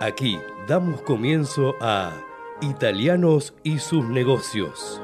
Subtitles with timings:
[0.00, 2.12] Aquí damos comienzo a
[2.60, 5.02] Italianos y sus negocios.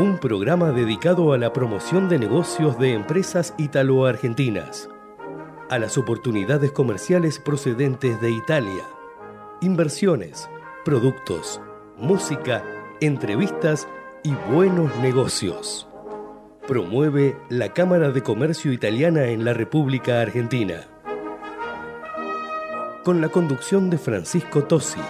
[0.00, 4.88] Un programa dedicado a la promoción de negocios de empresas italo-argentinas,
[5.70, 8.82] a las oportunidades comerciales procedentes de Italia,
[9.60, 10.50] inversiones,
[10.84, 11.60] productos,
[11.96, 12.64] música,
[13.00, 13.86] entrevistas
[14.24, 15.86] y buenos negocios.
[16.66, 20.91] Promueve la Cámara de Comercio Italiana en la República Argentina
[23.02, 25.00] con la conducción de Francisco Tosi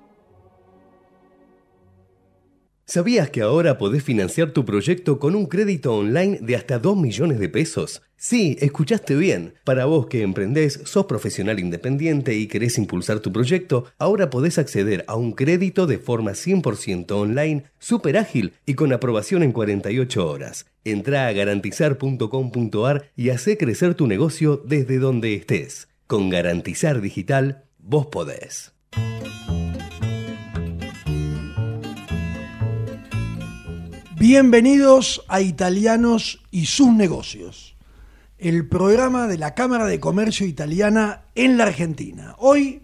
[2.89, 7.37] ¿Sabías que ahora podés financiar tu proyecto con un crédito online de hasta 2 millones
[7.37, 8.01] de pesos?
[8.15, 9.55] Sí, escuchaste bien.
[9.65, 15.03] Para vos que emprendés, sos profesional independiente y querés impulsar tu proyecto, ahora podés acceder
[15.09, 20.65] a un crédito de forma 100% online, súper ágil y con aprobación en 48 horas.
[20.85, 25.89] Entrá a garantizar.com.ar y hacé crecer tu negocio desde donde estés.
[26.07, 28.71] Con Garantizar Digital, vos podés.
[34.29, 37.77] Bienvenidos a Italianos y sus negocios,
[38.37, 42.35] el programa de la Cámara de Comercio Italiana en la Argentina.
[42.37, 42.81] Hoy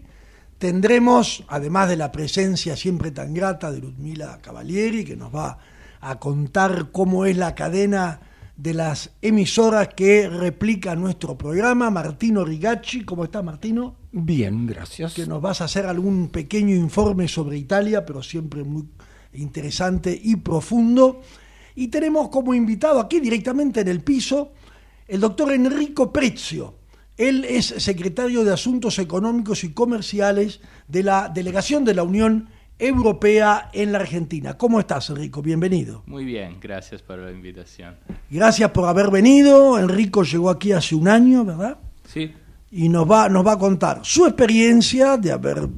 [0.56, 5.58] tendremos, además de la presencia siempre tan grata de Ludmila Cavalieri, que nos va
[6.00, 8.20] a contar cómo es la cadena
[8.56, 13.04] de las emisoras que replica nuestro programa, Martino Rigacci.
[13.04, 13.96] ¿Cómo está Martino?
[14.12, 15.12] Bien, gracias.
[15.12, 18.84] Que nos vas a hacer algún pequeño informe sobre Italia, pero siempre muy
[19.34, 21.20] interesante y profundo.
[21.74, 24.52] Y tenemos como invitado aquí directamente en el piso
[25.06, 26.76] el doctor Enrico Prezio.
[27.16, 33.70] Él es secretario de Asuntos Económicos y Comerciales de la Delegación de la Unión Europea
[33.72, 34.58] en la Argentina.
[34.58, 35.40] ¿Cómo estás, Enrico?
[35.40, 36.02] Bienvenido.
[36.06, 37.96] Muy bien, gracias por la invitación.
[38.30, 39.78] Gracias por haber venido.
[39.78, 41.78] Enrico llegó aquí hace un año, ¿verdad?
[42.08, 42.32] Sí.
[42.72, 45.68] Y nos va, nos va a contar su experiencia de haber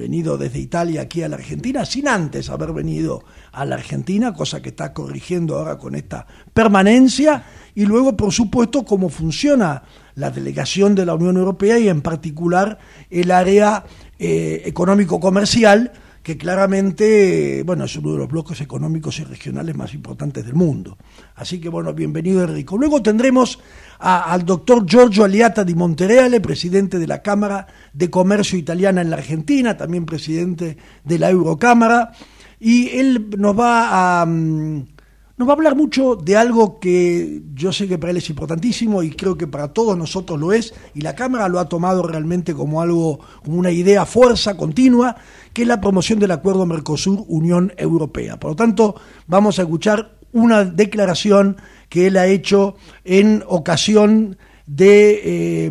[0.00, 3.22] venido desde Italia aquí a la Argentina sin antes haber venido
[3.52, 7.44] a la Argentina, cosa que está corrigiendo ahora con esta permanencia,
[7.74, 9.82] y luego, por supuesto, cómo funciona
[10.14, 12.78] la delegación de la Unión Europea y en particular
[13.10, 13.84] el área
[14.18, 20.44] eh, económico-comercial, que claramente, bueno, es uno de los bloques económicos y regionales más importantes
[20.44, 20.98] del mundo.
[21.34, 22.76] Así que, bueno, bienvenido Enrico.
[22.76, 23.58] Luego tendremos
[23.98, 29.16] al doctor Giorgio Aliata di Montereale, presidente de la Cámara de Comercio Italiana en la
[29.16, 32.12] Argentina, también presidente de la Eurocámara,
[32.58, 34.26] y él nos va a...
[34.26, 34.99] Mm,
[35.40, 39.02] nos va a hablar mucho de algo que yo sé que para él es importantísimo
[39.02, 42.52] y creo que para todos nosotros lo es, y la Cámara lo ha tomado realmente
[42.52, 45.16] como algo, como una idea fuerza continua,
[45.54, 48.38] que es la promoción del acuerdo Mercosur-Unión Europea.
[48.38, 48.96] Por lo tanto,
[49.28, 51.56] vamos a escuchar una declaración
[51.88, 54.36] que él ha hecho en ocasión
[54.66, 55.70] de eh,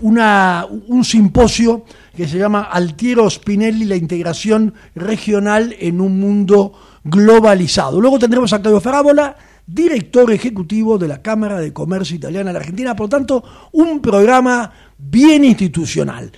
[0.00, 1.84] una, un simposio
[2.16, 6.72] que se llama Altiero Spinelli, la integración regional en un mundo
[7.04, 8.00] globalizado.
[8.00, 12.60] Luego tendremos a Claudio Farábola, director ejecutivo de la Cámara de Comercio Italiana de la
[12.60, 16.30] Argentina, por lo tanto, un programa bien institucional.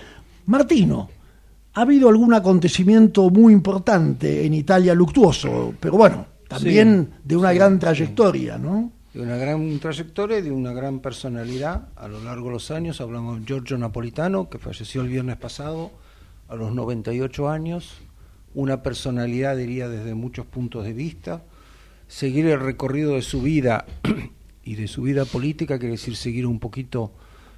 [0.45, 1.09] Martino,
[1.73, 7.79] ha habido algún acontecimiento muy importante en Italia luctuoso, pero bueno, también de una gran
[7.79, 8.91] trayectoria, ¿no?
[9.13, 13.01] De una gran trayectoria y de una gran personalidad a lo largo de los años.
[13.01, 15.91] Hablamos de Giorgio Napolitano, que falleció el viernes pasado
[16.47, 18.01] a los 98 años.
[18.53, 21.43] Una personalidad, diría, desde muchos puntos de vista.
[22.07, 23.85] Seguir el recorrido de su vida
[24.63, 27.13] y de su vida política, quiere decir seguir un poquito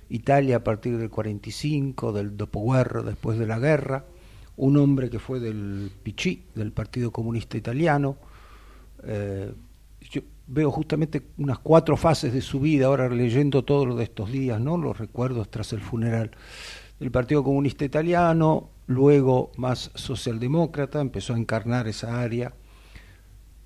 [0.09, 4.06] Italia a partir del 45, del dopoguerra, después de la guerra.
[4.57, 8.15] Un hombre que fue del PC, del Partido Comunista Italiano,
[9.03, 9.51] eh,
[10.09, 14.31] yo veo justamente unas cuatro fases de su vida, ahora leyendo todos lo de estos
[14.31, 14.77] días, ¿no?
[14.77, 16.31] los recuerdos tras el funeral
[17.00, 22.54] del Partido Comunista Italiano, luego más socialdemócrata, empezó a encarnar esa área.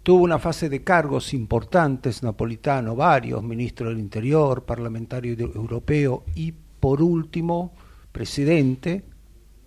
[0.04, 7.02] Tuvo una fase de cargos importantes, napolitano, varios, ministro del Interior, parlamentario europeo y, por
[7.02, 7.74] último,
[8.12, 9.04] presidente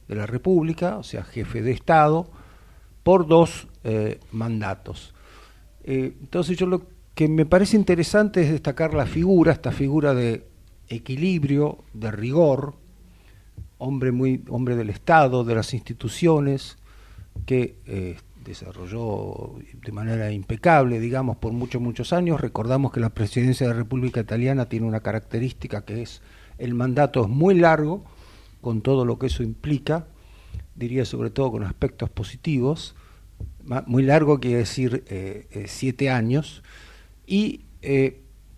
[0.08, 2.30] de la República, o sea, jefe de Estado,
[3.02, 5.14] por dos eh, mandatos.
[5.84, 10.46] Eh, entonces yo lo que me parece interesante es destacar la figura, esta figura de
[10.88, 12.74] equilibrio, de rigor,
[13.82, 16.78] hombre muy hombre del Estado, de las instituciones,
[17.46, 22.40] que eh, desarrolló de manera impecable, digamos, por muchos, muchos años.
[22.40, 26.22] Recordamos que la presidencia de la República Italiana tiene una característica que es
[26.58, 28.04] el mandato es muy largo,
[28.60, 30.06] con todo lo que eso implica,
[30.76, 32.94] diría sobre todo con aspectos positivos,
[33.86, 36.62] muy largo quiere decir eh, eh, siete años,
[37.26, 37.64] y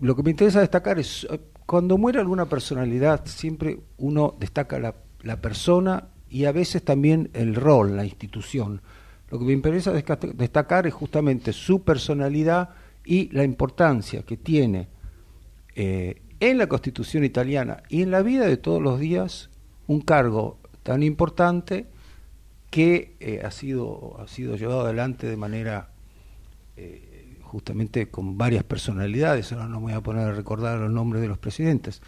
[0.00, 1.26] lo que me interesa destacar es,
[1.64, 4.94] cuando muere alguna personalidad, siempre uno destaca la,
[5.24, 8.80] la persona y a veces también el rol, la institución.
[9.30, 12.70] Lo que me interesa destacar es justamente su personalidad
[13.04, 14.88] y la importancia que tiene
[15.74, 19.50] en la Constitución italiana y en la vida de todos los días
[19.86, 21.86] un cargo tan importante
[22.70, 25.90] que eh, ha, sido, ha sido llevado adelante de manera
[26.76, 31.22] eh, justamente con varias personalidades, ahora no me voy a poner a recordar los nombres
[31.22, 32.02] de los presidentes,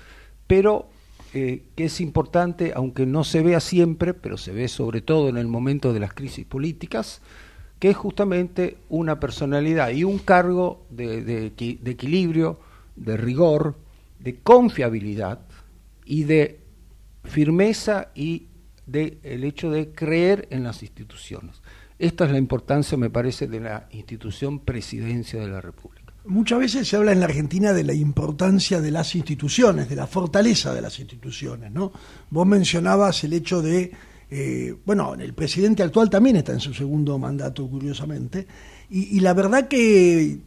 [0.46, 0.90] pero
[1.36, 5.46] que es importante, aunque no se vea siempre, pero se ve sobre todo en el
[5.46, 7.20] momento de las crisis políticas,
[7.78, 12.58] que es justamente una personalidad y un cargo de, de equilibrio,
[12.96, 13.76] de rigor,
[14.18, 15.40] de confiabilidad
[16.06, 16.60] y de
[17.24, 18.46] firmeza y
[18.86, 21.60] del el hecho de creer en las instituciones.
[21.98, 26.05] Esta es la importancia, me parece, de la institución presidencia de la República.
[26.26, 30.06] Muchas veces se habla en la Argentina de la importancia de las instituciones, de la
[30.06, 31.92] fortaleza de las instituciones, ¿no?
[32.30, 33.92] Vos mencionabas el hecho de,
[34.30, 38.46] eh, bueno, el presidente actual también está en su segundo mandato, curiosamente,
[38.90, 40.40] y, y la verdad que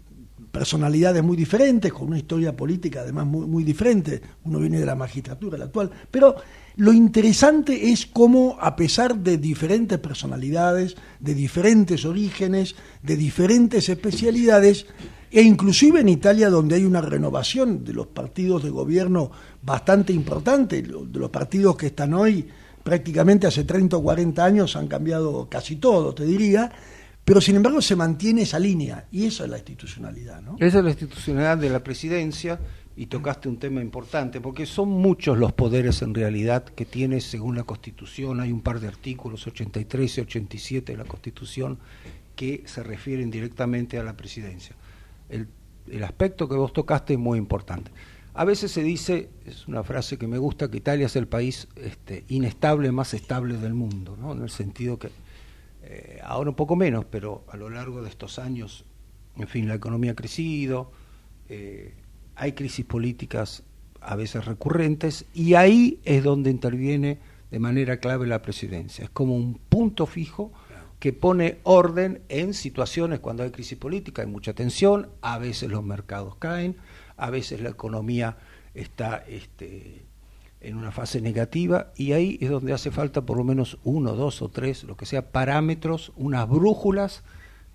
[0.51, 4.95] personalidades muy diferentes, con una historia política además muy, muy diferente, uno viene de la
[4.95, 6.35] magistratura, la actual, pero
[6.77, 14.85] lo interesante es cómo, a pesar de diferentes personalidades, de diferentes orígenes, de diferentes especialidades,
[15.31, 19.29] e inclusive en Italia donde hay una renovación de los partidos de gobierno
[19.61, 22.47] bastante importante, de los partidos que están hoy
[22.83, 26.71] prácticamente hace 30 o 40 años han cambiado casi todo, te diría,
[27.25, 30.41] pero sin embargo se mantiene esa línea y esa es la institucionalidad.
[30.41, 30.55] ¿no?
[30.59, 32.59] Esa es la institucionalidad de la presidencia
[32.99, 37.55] y tocaste un tema importante, porque son muchos los poderes en realidad que tiene según
[37.55, 41.79] la Constitución, hay un par de artículos, 83 y 87 de la Constitución,
[42.35, 44.75] que se refieren directamente a la presidencia.
[45.29, 45.47] El,
[46.03, 47.89] aspecto que vos tocaste es muy importante.
[48.33, 51.69] A veces se dice, es una frase que me gusta, que Italia es el país
[51.77, 54.33] este, inestable más estable del mundo, ¿no?
[54.33, 55.09] en el sentido que
[55.91, 58.85] eh, ahora un poco menos, pero a lo largo de estos años,
[59.37, 60.91] en fin, la economía ha crecido,
[61.49, 61.95] eh,
[62.35, 63.63] hay crisis políticas
[63.99, 67.17] a veces recurrentes y ahí es donde interviene
[67.49, 69.05] de manera clave la presidencia.
[69.05, 70.51] Es como un punto fijo
[70.99, 75.83] que pone orden en situaciones cuando hay crisis política, hay mucha tensión, a veces los
[75.83, 76.77] mercados caen,
[77.17, 78.37] a veces la economía
[78.75, 80.05] está este,
[80.61, 84.41] en una fase negativa y ahí es donde hace falta por lo menos uno, dos
[84.41, 87.23] o tres, lo que sea, parámetros, unas brújulas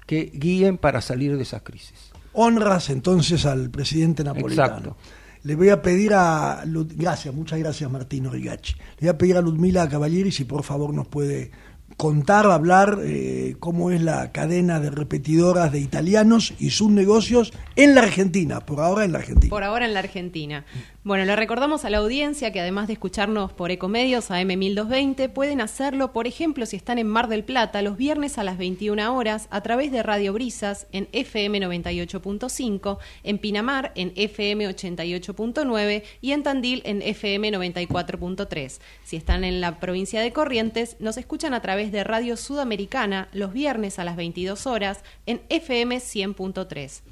[0.07, 4.97] que guíen para salir de esas crisis honras entonces al presidente napolitano.
[5.43, 6.63] Le voy a pedir a...
[6.67, 8.75] Gracias, muchas gracias Martino Rigacci.
[8.99, 11.51] Le voy a pedir a Ludmila Cavalieri si por favor nos puede
[11.97, 17.95] contar, hablar eh, cómo es la cadena de repetidoras de italianos y sus negocios en
[17.95, 19.51] la Argentina, por ahora en la Argentina.
[19.51, 20.65] Por ahora en la Argentina.
[21.05, 25.61] Bueno, le recordamos a la audiencia que además de escucharnos por Ecomedios a M1220, pueden
[25.61, 29.47] hacerlo, por ejemplo, si están en Mar del Plata, los viernes a las 21 horas,
[29.51, 36.43] a través de Radio Brisas en FM 98.5, en Pinamar en FM 88.9 y en
[36.43, 38.81] Tandil en FM 94.3.
[39.05, 43.53] Si están en la provincia de Corrientes, nos escuchan a través de Radio Sudamericana los
[43.53, 47.03] viernes a las 22 horas en FM 100.3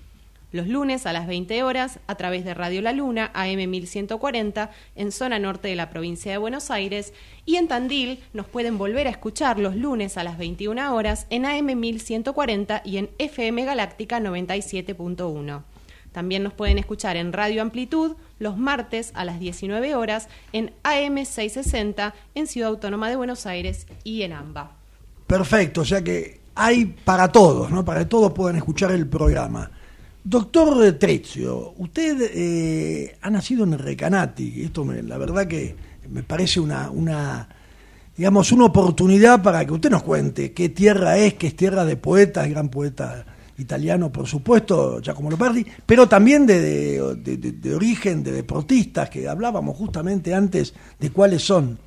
[0.53, 5.11] los lunes a las 20 horas a través de Radio La Luna AM 1140 en
[5.11, 7.13] zona norte de la provincia de Buenos Aires
[7.47, 11.47] y en Tandil nos pueden volver a escuchar los lunes a las 21 horas en
[11.47, 15.72] AM 1140 y en FM Galáctica 97.1.
[16.13, 21.25] También nos pueden escuchar en Radio Amplitud los martes a las 19 horas en AM
[21.25, 24.73] 660 en Ciudad Autónoma de Buenos Aires y en AMBA.
[25.27, 27.85] Perfecto, o sea que hay para todos, ¿no?
[27.85, 29.71] Para todos pueden escuchar el programa.
[30.25, 35.75] Doctor Trezio, usted eh, ha nacido en Recanati, esto me, la verdad que
[36.09, 37.49] me parece una, una
[38.17, 41.97] digamos, una oportunidad para que usted nos cuente qué tierra es, que es tierra de
[41.97, 43.25] poetas, gran poeta
[43.59, 46.61] italiano, por supuesto, Giacomo Leopardi, pero también de,
[47.17, 51.79] de, de, origen de deportistas, que hablábamos justamente antes de cuáles son.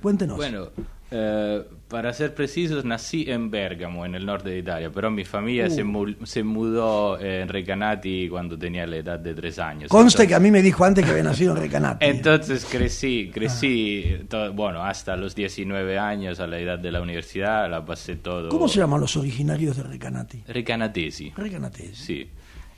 [0.00, 0.36] Cuéntenos.
[0.36, 0.68] Bueno,
[1.10, 5.70] eh, para ser precisos, nací en Bergamo, en el norte de Italia, pero mi familia
[5.70, 6.26] se, Uh.
[6.26, 9.90] se, mudó en Recanati cuando tenía la edad de tres años.
[9.90, 12.04] Conste que a mí me dijo antes que había nacido en Recanati.
[12.04, 17.70] Entonces crecí, crecí, todo, bueno, hasta los 19 años, a la edad de la universidad,
[17.70, 18.48] la pasé todo.
[18.48, 20.42] ¿Cómo se llaman los originarios de Recanati?
[20.48, 21.32] Recanatesi.
[21.36, 21.94] Recanatesi.
[21.94, 22.28] Sí,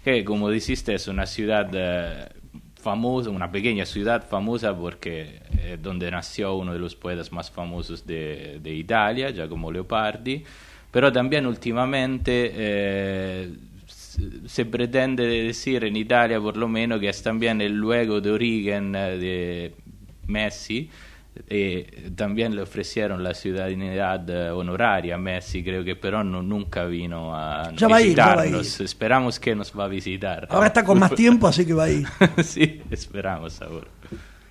[0.04, 2.28] que como dijiste es una ciudad eh,
[2.86, 8.06] famosa, una pequeña ciudad famosa porque es donde nació uno de los poetas más famosos
[8.06, 10.44] de, de Italia, Giacomo Leopardi,
[10.92, 13.50] pero también últimamente eh,
[14.46, 18.94] se pretende decir en Italia por lo menos que es también el luego de origen
[18.94, 19.74] eh, de
[20.28, 20.88] Messi,
[21.48, 26.84] eh, también le ofrecieron la ciudadanía eh, honoraria a Messi, creo que pero no, nunca
[26.84, 28.36] vino a ya visitarnos.
[28.36, 28.82] Va a ir.
[28.84, 30.48] Esperamos que nos va a visitar.
[30.50, 32.06] Ahora está con más tiempo, así que va a ir.
[32.44, 33.86] sí, esperamos ahora.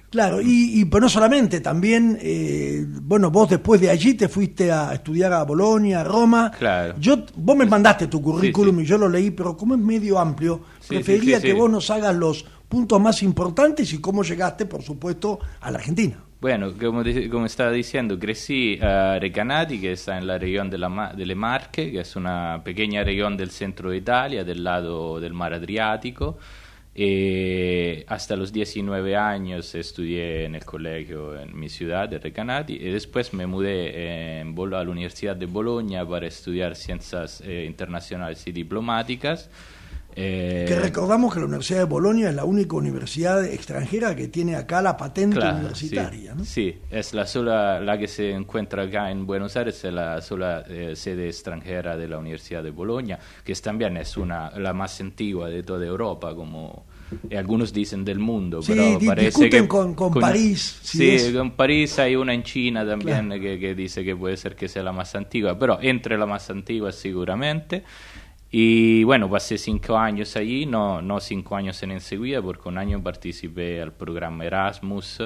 [0.09, 4.71] Claro, y, y pero no solamente, también, eh, bueno, vos después de allí te fuiste
[4.71, 6.51] a estudiar a Bolonia, a Roma.
[6.57, 6.95] Claro.
[6.97, 8.85] Yo, vos me mandaste tu currículum Sí, sí.
[8.85, 12.15] y yo lo leí, pero como es medio amplio, Sí, preferiría que vos nos hagas
[12.15, 16.17] los puntos más importantes y cómo llegaste, por supuesto, a la Argentina.
[16.45, 21.11] Bueno, como, como estaba diciendo, crecí a Recanati, que está en la región de, la
[21.17, 25.33] de Le Marche, que es una pequeña región del centro de Italia, del lado del
[25.33, 26.37] mar Adriático.
[26.93, 32.91] Eh, hasta los 19 años estudié en el colegio en mi ciudad, de Recanati, y
[32.91, 39.49] después me mudé a la Universidad de Bolonia para estudiar ciencias eh, internacionales y diplomáticas.
[40.17, 44.55] Eh, Que recordamos que la Universidad de Bolonia es la única universidad extranjera que tiene
[44.55, 46.31] acá la patente Claro, universitaria.
[46.31, 46.45] sí, ¿no?
[46.45, 50.63] sí, es la sola, la que se encuentra acá en Buenos Aires, es la sola
[50.69, 55.01] eh, sede extranjera de la Universidad de Bolonia, que es, también es una, la más
[55.01, 56.86] antigua de toda Europa, como
[57.29, 61.10] y algunos dicen del mundo, Sí, pero parece discuten que con- con París, si sí,
[61.12, 63.41] es- con París hay una en China también Claro.
[63.41, 66.50] que, que dice que puede ser que sea la más antigua, pero entre la más
[66.50, 67.84] antigua seguramente.
[68.57, 73.01] Y bueno, pasé cinco años allí, no, no cinco años en enseguida, porque un año
[73.03, 75.21] participé al programa Erasmus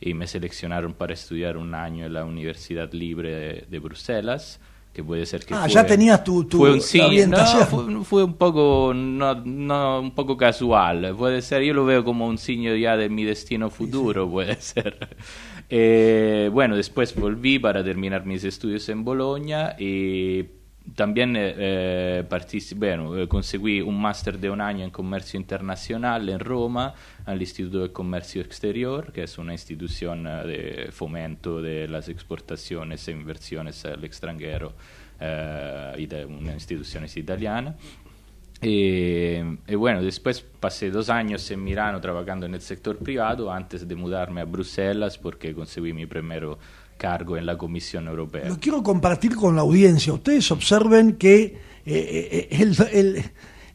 [0.00, 4.60] y me seleccionaron para estudiar un año en la Universidad Libre de, de Bruselas,
[4.92, 7.30] que puede ser que Ah, fue, ya tenías tu- tu fue un sí, orientación.
[7.30, 12.04] no, fue, fue un poco no, no, un poco casual, puede ser, yo lo veo
[12.04, 15.08] como un signo ya de mi destino futuro, puede ser.
[15.70, 20.44] Eh, bueno, después volví para terminar mis estudios en Bolonia y
[20.94, 26.38] también eh, eh, bueno, eh, conseguí un máster de un año en comercio internacional en
[26.38, 33.08] Roma, al Instituto de Comercio Exterior, que es una institución de fomento de las exportaciones
[33.08, 34.74] e inversiones al extranjero,
[35.20, 37.74] eh, una institución italiana.
[38.60, 39.36] Y,
[39.66, 43.94] y bueno, después pasé dos años en Milano trabajando en el sector privado antes de
[43.94, 46.46] mudarme a Bruselas porque conseguí mi primer
[46.96, 48.48] cargo en la Comisión Europea.
[48.48, 50.12] Lo quiero compartir con la audiencia.
[50.12, 53.24] Ustedes observen que eh, eh, el- el-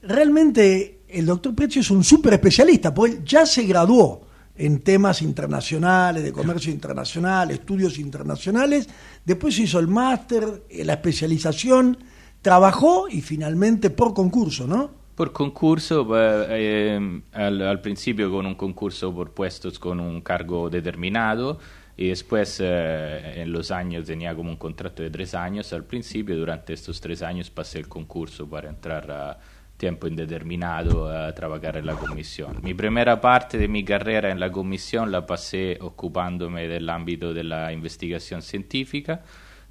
[0.01, 4.21] realmente el doctor Prezio es un súper especialista, porque ya se graduó
[4.55, 8.89] en temas internacionales, de comercio internacional, estudios internacionales,
[9.25, 11.97] después hizo el máster, eh, la especialización,
[12.41, 14.91] trabajó y finalmente por concurso, ¿no?
[15.15, 20.69] Por concurso, eh, eh, al, al principio con un concurso por puestos con un cargo
[20.69, 21.59] determinado
[22.01, 26.37] y después eh, en los años tenía como un contrato de tres años al principio,
[26.37, 29.37] durante estos tres años pasé el concurso para entrar a
[29.75, 32.59] tiempo indeterminado a trabajar en la comisión.
[32.63, 37.43] Mi primera parte de mi carrera en la comisión la pasé ocupándome del ámbito de
[37.43, 39.21] la investigación científica,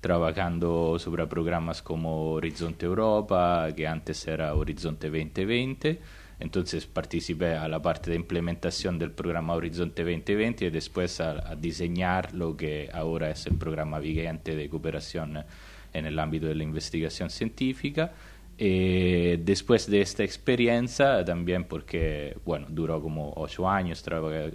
[0.03, 5.99] trabajando sobre programas como Horizonte Europa, que antes era Horizonte 2020.
[6.41, 11.57] Entonces participé a la parte de implementación del programa Horizonte 2020 y después a, a
[11.57, 15.45] diseñar lo que ahora es el programa vigente de cooperación
[15.93, 18.13] en el ámbito de la investigación científica.
[18.61, 24.05] Eh, después de esta experiencia, también porque, bueno, duró como ocho años,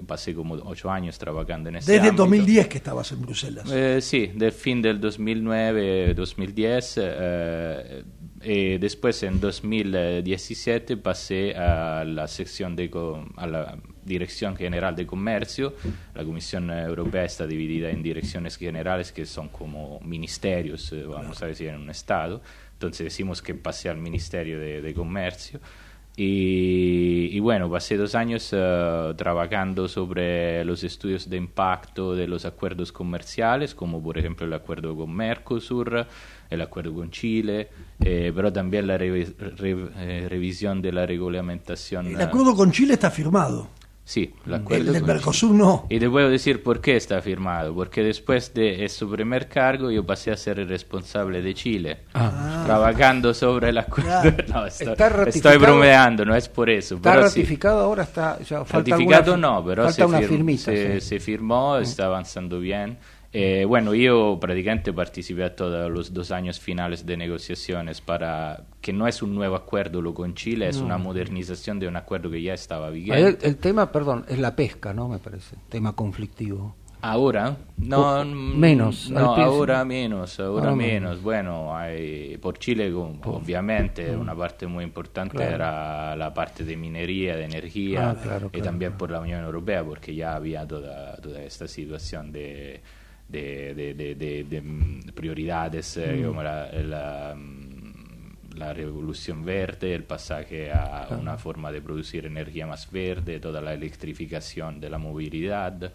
[0.05, 2.23] pasé como ocho años trabajando en este Desde ámbito.
[2.23, 3.71] 2010 que estabas en Bruselas.
[3.71, 6.93] Eh, sí, del fin del 2009-2010.
[6.97, 8.03] eh,
[8.43, 12.89] y después en 2017 pasé a la sección de
[13.37, 15.73] a la Dirección General de Comercio.
[16.13, 21.47] La Comisión Europea está dividida en direcciones generales que son como ministerios, eh, vamos a
[21.47, 22.41] decir, en un estado.
[22.73, 25.59] Entonces decimos que pasé al Ministerio de, de Comercio.
[26.15, 32.91] Y, bueno, pasé dos años eh, trabajando sobre los estudios de impacto de los acuerdos
[32.91, 36.05] comerciales, como por ejemplo el acuerdo con Mercosur,
[36.53, 37.69] el acuerdo con Chile,
[37.99, 42.07] eh, pero también la eh, revisión de la regulamentación.
[42.07, 43.69] El acuerdo con Chile está firmado.
[44.05, 44.33] Sí,
[44.69, 45.85] el del Mercosur no.
[45.89, 47.73] Y te puedo decir por qué está firmado.
[47.73, 51.99] Porque después de su primer cargo yo pasé a ser el responsable de Chile.
[52.13, 52.63] Ah.
[52.65, 54.11] Trabajando sobre el acuerdo.
[54.53, 56.95] No, estoy, bromeando, no es por eso.
[56.95, 58.03] ¿Está ratificado ahora?
[58.03, 58.37] está
[58.69, 62.97] Ratificado no, pero se, se, firmó, está avanzando bien.
[63.35, 68.93] Eh, bueno, yo prácticamente participé a todos los dos años finales de negociaciones para que
[68.93, 72.43] no es un nuevo acuerdo lo con Chile, es una modernización de un acuerdo que
[72.43, 73.47] ya estaba vigente.
[73.47, 75.07] El, tema, perdón, es la pesca, ¿no?
[75.09, 76.75] Me parece, tema conflictivo.
[77.01, 81.21] Ahora, no, menos, no, ahora menos, ahora, menos.
[81.21, 87.45] Bueno, hay, por Chile obviamente una parte muy importante era la parte de minería, de
[87.45, 92.31] energía ah, y también por la Unión Europea porque ya había toda, toda esta situación
[92.31, 92.79] de
[93.33, 96.25] de, mm, prioridades eh, mm.
[96.25, 102.89] como la, mm, la, revolución verde, el pasaje a una forma de producir energía más
[102.91, 105.91] verde, toda la electrificación de la movilidad.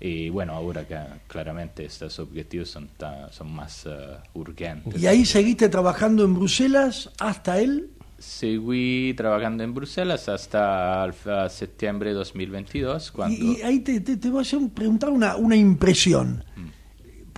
[0.00, 2.88] Y bueno, ahora que claramente estos objetivos son,
[3.30, 5.00] son más eh, urgentes.
[5.00, 7.90] ¿Y ahí seguiste trabajando en Bruselas hasta él?
[8.16, 11.10] Seguí trabajando en Bruselas hasta
[11.50, 13.10] septiembre de 2022.
[13.10, 13.36] Cuando...
[13.36, 16.44] Y, ahí te, te, voy a preguntar una, una impresión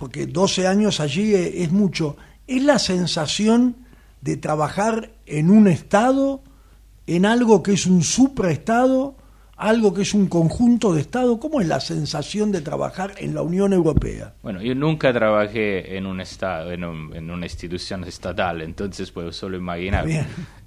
[0.01, 2.17] porque 12 años allí es mucho,
[2.47, 3.75] es la sensación
[4.21, 6.41] de trabajar en un Estado,
[7.05, 9.15] en algo que es un supraestado,
[9.61, 11.39] algo que es un conjunto de Estado?
[11.39, 14.33] ¿Cómo es la sensación de trabajar en la Unión Europea?
[14.41, 20.05] Bueno, yo nunca trabajé en un Estado, en, una institución estatal, entonces puedo solo imaginar.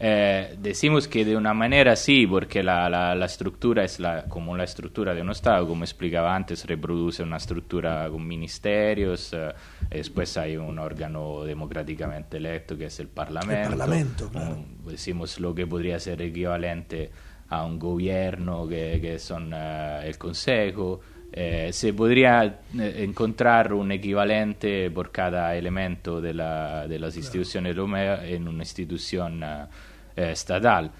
[0.06, 4.64] Eh, decimos que de una manera sí, porque la, la, estructura es la, como la
[4.64, 9.52] estructura de un Estado, como explicaba antes, reproduce una estructura con ministerios, eh,
[9.90, 13.72] después hay un órgano democráticamente electo que es el Parlamento.
[13.72, 14.58] El Parlamento, claro.
[14.86, 17.10] decimos lo que podría ser equivalente
[17.54, 21.00] a un gobierno que, que son uh, el Consejo.
[21.32, 22.44] Eh, se podría
[22.78, 28.62] eh, encontrar un equivalente por cada elemento de, la, de las instituciones europeas en una
[28.62, 29.66] institución uh,
[30.14, 30.90] estatal.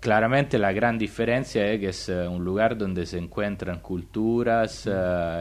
[0.00, 4.86] Claramente la gran diferencia es que es un lugar donde se encuentran culturas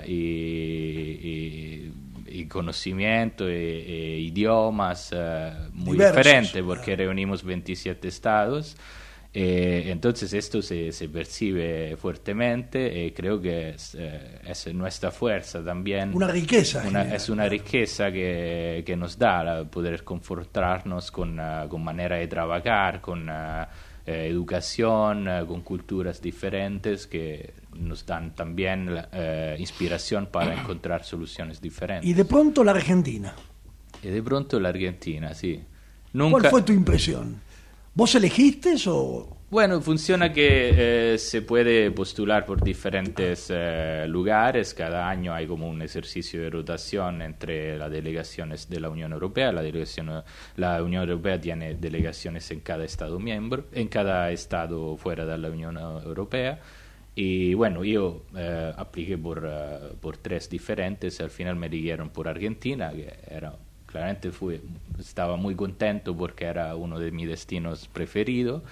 [0.07, 1.93] y, y,
[2.27, 5.13] y, conocimiento e, idiomas
[5.73, 8.77] muy diferentes porque reunimos 27 estados.
[9.35, 15.63] Eh, entonces esto se, se, percibe fuertemente y creo que es, eh, es, nuestra fuerza
[15.63, 16.13] también.
[16.13, 16.83] Una riqueza.
[17.11, 23.01] es una riqueza que, que nos da poder confortarnos con, uh, con, manera de trabajar,
[23.01, 23.65] con uh,
[24.05, 29.03] educación, uh, con culturas diferentes que nos dan también
[29.57, 32.07] inspiración para encontrar soluciones diferentes.
[32.07, 33.33] Y de pronto la Argentina.
[34.03, 35.59] Y de pronto la Argentina, sí.
[36.11, 36.37] Nunca...
[36.37, 37.41] ¿Cuál fue tu impresión?
[37.95, 39.37] ¿Vos elegiste o...?
[39.51, 44.73] Bueno, funciona que eh, se puede postular por diferentes eh, lugares.
[44.73, 49.51] Cada año hay como un ejercicio de rotación entre las delegaciones de la Unión Europea.
[49.51, 50.23] La, delegación,
[50.55, 55.49] la Unión Europea tiene delegaciones en cada Estado miembro, en cada Estado fuera de la
[55.51, 56.59] Unión Europea.
[57.13, 59.47] Y bueno, yo eh, apliqué por,
[60.01, 61.21] por tres diferentes.
[61.21, 63.53] Al final me dijeron por Argentina, que era
[63.93, 64.59] claramente fui,
[64.99, 68.63] estaba muy contento porque era uno de mis destinos preferidos.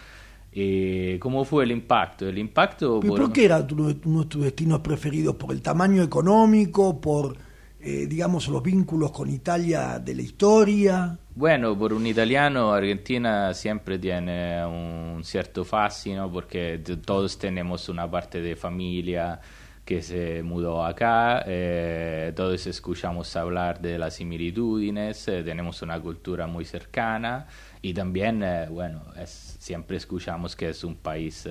[0.52, 2.28] ¿Y ¿Cómo fue el impacto?
[2.28, 3.32] El impacto por...
[3.32, 5.36] qué era uno de tus destinos preferidos?
[5.36, 7.00] ¿Por el tamaño económico?
[7.00, 7.38] ¿Por,
[7.80, 11.20] eh, digamos, los vínculos con Italia de la historia?
[11.36, 18.42] Bueno, por un italiano Argentina siempre tiene un cierto fascino porque todos tenemos una parte
[18.42, 19.40] de familia
[19.86, 26.48] que se mudó acá, eh, todos escuchamos hablar de las similitudes, eh, tenemos una cultura
[26.48, 27.48] muy cercana
[27.82, 31.50] y también, eh, bueno, es, siempre escuchamos que es un país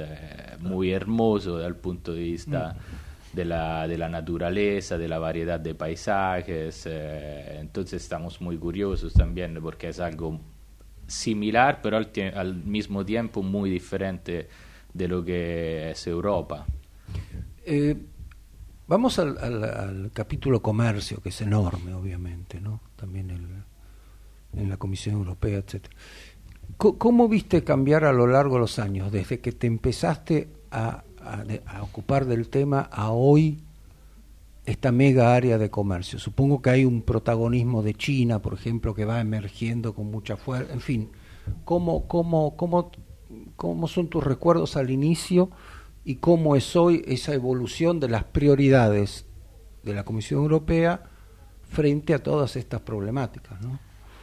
[0.60, 2.76] muy hermoso desde el punto de vista
[3.32, 3.36] mm.
[3.36, 9.58] de, la, de la naturaleza, de la variedad de paisajes, entonces estamos muy curiosos también
[9.60, 10.40] porque es algo
[11.08, 14.48] similar, pero al, al mismo tiempo muy diferente
[14.94, 16.64] de lo que es Europa.
[18.90, 22.80] Vamos al, capítulo comercio, que es enorme, obviamente, ¿no?
[22.96, 23.30] También
[24.52, 25.84] en la Comisión Europea, etc.
[26.76, 31.04] ¿Cómo, viste cambiar a lo largo de los años, desde que te empezaste a,
[31.82, 33.60] ocupar del tema a hoy,
[34.66, 36.18] esta mega área de comercio?
[36.18, 40.72] Supongo que hay un protagonismo de China, por ejemplo, que va emergiendo con mucha fuerza.
[40.72, 41.10] En fin,
[41.64, 42.90] ¿cómo, cómo, cómo
[43.56, 45.50] cómo son tus recuerdos al inicio
[46.04, 49.26] y cómo es hoy esa evolución de las prioridades
[49.82, 51.02] de la Comisión Europea
[51.68, 53.60] frente a todas estas problemáticas.
[53.60, 53.78] ¿no?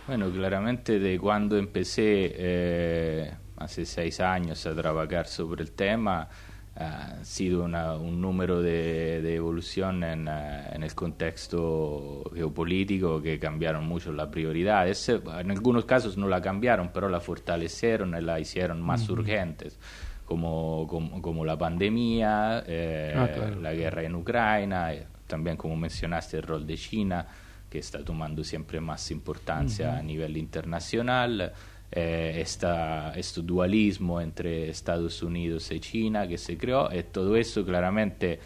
[0.07, 6.27] Bueno, claramente de cuando empecé eh, hace seis años a trabajar sobre el tema,
[6.75, 14.11] ha sido un número de, evolución en, eh, en, el contexto geopolítico que cambiaron mucho
[14.11, 15.09] las prioridades.
[15.09, 19.79] En algunos casos no la cambiaron, pero la fortalecieron y la hicieron más urgentes.
[20.27, 20.85] Como,
[21.21, 26.75] como, la pandemia, eh, ah, la guerra en Ucrania, también como mencionaste el rol de
[26.75, 27.25] China,
[27.69, 31.53] que está tomando siempre más importancia a nivel internacional
[31.89, 38.39] eh, este dualismo entre Estados Unidos y China que se creó, y todo eso claramente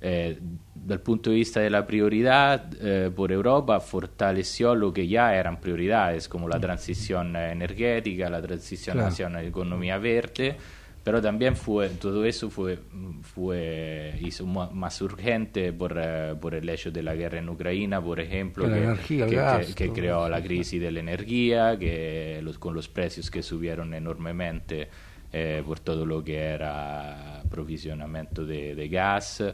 [0.00, 0.38] eh,
[0.74, 5.60] dal punto de vista de la prioridad eh, por Europa fortaleció lo que ya eran
[5.60, 9.08] prioridades como la transición energética, la transición claro.
[9.08, 10.56] hacia una economía verde
[11.04, 12.78] pero también fue, todo eso fue,
[13.20, 18.18] fue hizo más urgente por, eh, por el hecho de la guerra en Ucrania, por
[18.20, 23.42] ejemplo, que, que, creó la crisis de la energía, que los, con los precios que
[23.42, 24.88] subieron enormemente
[25.30, 29.44] eh, por todo lo que era aprovisionamiento de, de gas.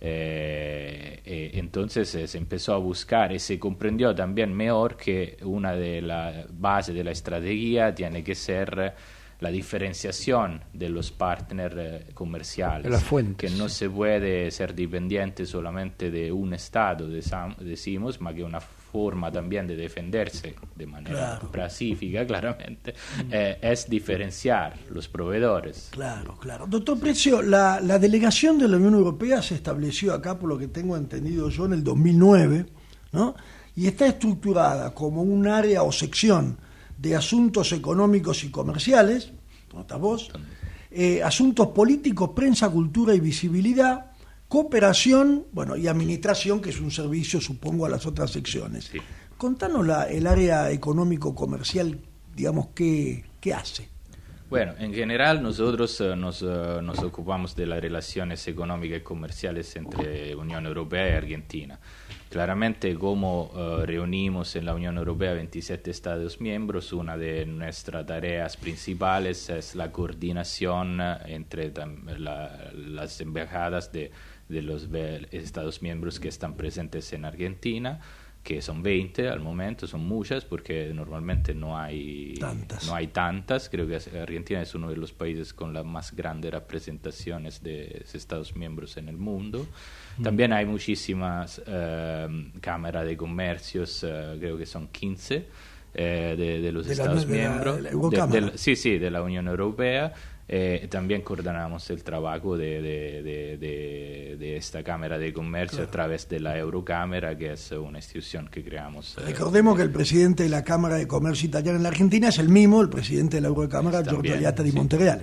[0.00, 6.46] Eh, entonces se empezó a buscar y se comprendió también mejor que una de las
[6.58, 8.94] bases de la estrategia tiene que ser
[9.40, 13.04] la diferenciación de los partners eh, comerciales,
[13.36, 19.30] que no se puede ser dependiente solamente de un Estado, decimos, ma que una forma
[19.30, 22.94] también de defenderse de manera pacífica, claramente,
[23.30, 25.88] eh, es diferenciar los proveedores.
[25.90, 26.66] Claro, claro.
[26.66, 30.68] Doctor Precio, la, la delegación de la Unión Europea se estableció acá, por lo que
[30.68, 32.66] tengo entendido yo, en el 2009,
[33.12, 33.34] ¿no?
[33.76, 36.58] y está estructurada como un área o sección
[36.98, 39.32] de asuntos económicos y comerciales,
[39.74, 40.30] nota vos,
[40.90, 44.12] eh, asuntos políticos, prensa, cultura y visibilidad,
[44.48, 48.90] cooperación, bueno, y administración, que es un servicio, supongo, a las otras secciones.
[49.36, 51.98] Contanos la, el área económico-comercial,
[52.34, 53.88] digamos, ¿qué, ¿qué hace?
[54.48, 59.74] Bueno, en general nosotros eh, nos, eh, nos, ocupamos de las relaciones económicas y comerciales
[59.74, 61.80] entre Unión Europea y Argentina.
[62.36, 68.58] Claramente, como uh, reunimos en la Unión Europea 27 Estados miembros, una de nuestras tareas
[68.58, 71.72] principales es la coordinación eh, entre
[72.18, 74.10] la, las embajadas de
[74.50, 74.86] los
[75.30, 78.00] Estados miembros que están presentes en Argentina
[78.46, 82.86] que son 20 al momento, son muchas porque normalmente no hay tantas.
[82.86, 83.68] No hay tantas.
[83.68, 88.54] Creo que Argentina es uno de los países con las más grandes representaciones de Estados
[88.54, 89.66] miembros en el mundo.
[90.18, 90.22] Mm.
[90.22, 95.44] También hay muchísimas eh, cámaras de comercios, eh, creo que son 15
[95.94, 97.80] eh, de, de, los Estados miembros.
[98.54, 100.14] sí, sí, de la Unión Europea.
[100.48, 106.28] Eh, también coordinamos el trabajo de, de, de, de, esta Cámara de Comercio a través
[106.28, 109.16] de la Eurocámara, que es una institución que creamos.
[109.18, 112.38] Eh, Recordemos que el presidente de la Cámara de Comercio italiana en la Argentina es
[112.38, 114.72] el mismo, el presidente de la Eurocámara, Giorgio Aliata di.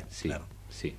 [0.09, 0.29] Sí,
[0.69, 0.93] sí.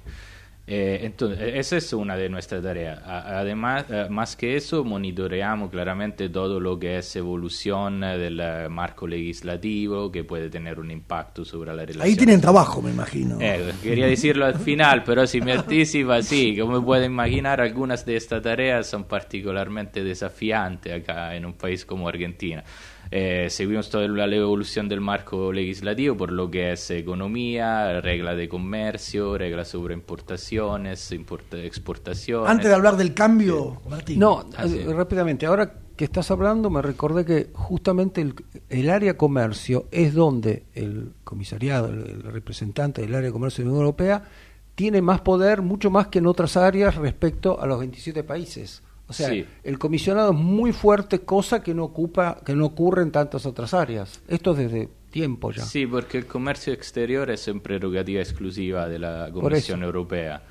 [0.67, 3.01] Eh, entonces, e-, esa es una de nuestras tareas.
[3.05, 9.07] Además, eh, más que eso, monitoreamos claramente todo lo que es evolución eh, del marco
[9.07, 12.03] legislativo que puede tener un impacto sobre la relación.
[12.03, 13.39] Ahí tienen trabajo, me imagino.
[13.83, 18.43] quería decirlo al final, pero si me anticipa, sí, como puede imaginar, algunas de estas
[18.43, 22.65] tareas son particularmente desafiantes acá en un país como Argentina.
[23.17, 28.49] Eh, seguimos toda la evolución del marco legislativo por lo que es economía, regla de
[28.49, 32.51] comercio, reglas sobre importaciones, exportaciones.
[32.51, 34.19] Antes de hablar del cambio, Martín.
[34.19, 38.35] No, eh, rápidamente, ahora que estás hablando me recordé que justamente el,
[38.69, 43.71] el, área comercio es donde el comisariado, el, representante del área de comercio de la
[43.75, 44.25] Unión Europea,
[44.75, 48.83] tiene más poder, mucho más que en otras áreas respecto a los 27 países.
[49.07, 49.31] O sea,
[49.63, 53.75] el comisionado es muy fuerte, cosa que no ocupa, que no ocurre en tantas otras
[53.75, 54.23] áreas.
[54.29, 55.63] Esto desde tiempo ya.
[55.63, 60.43] Sí, porque el comercio exterior es en prerrogativa exclusiva de la Comisión Europea.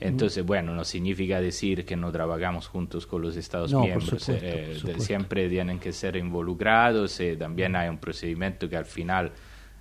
[0.00, 4.28] Entonces, bueno, no significa decir que no trabajamos juntos con los Estados miembros.
[4.28, 9.32] Eh, siempre tienen que ser involucrados y también hay un procedimiento que al final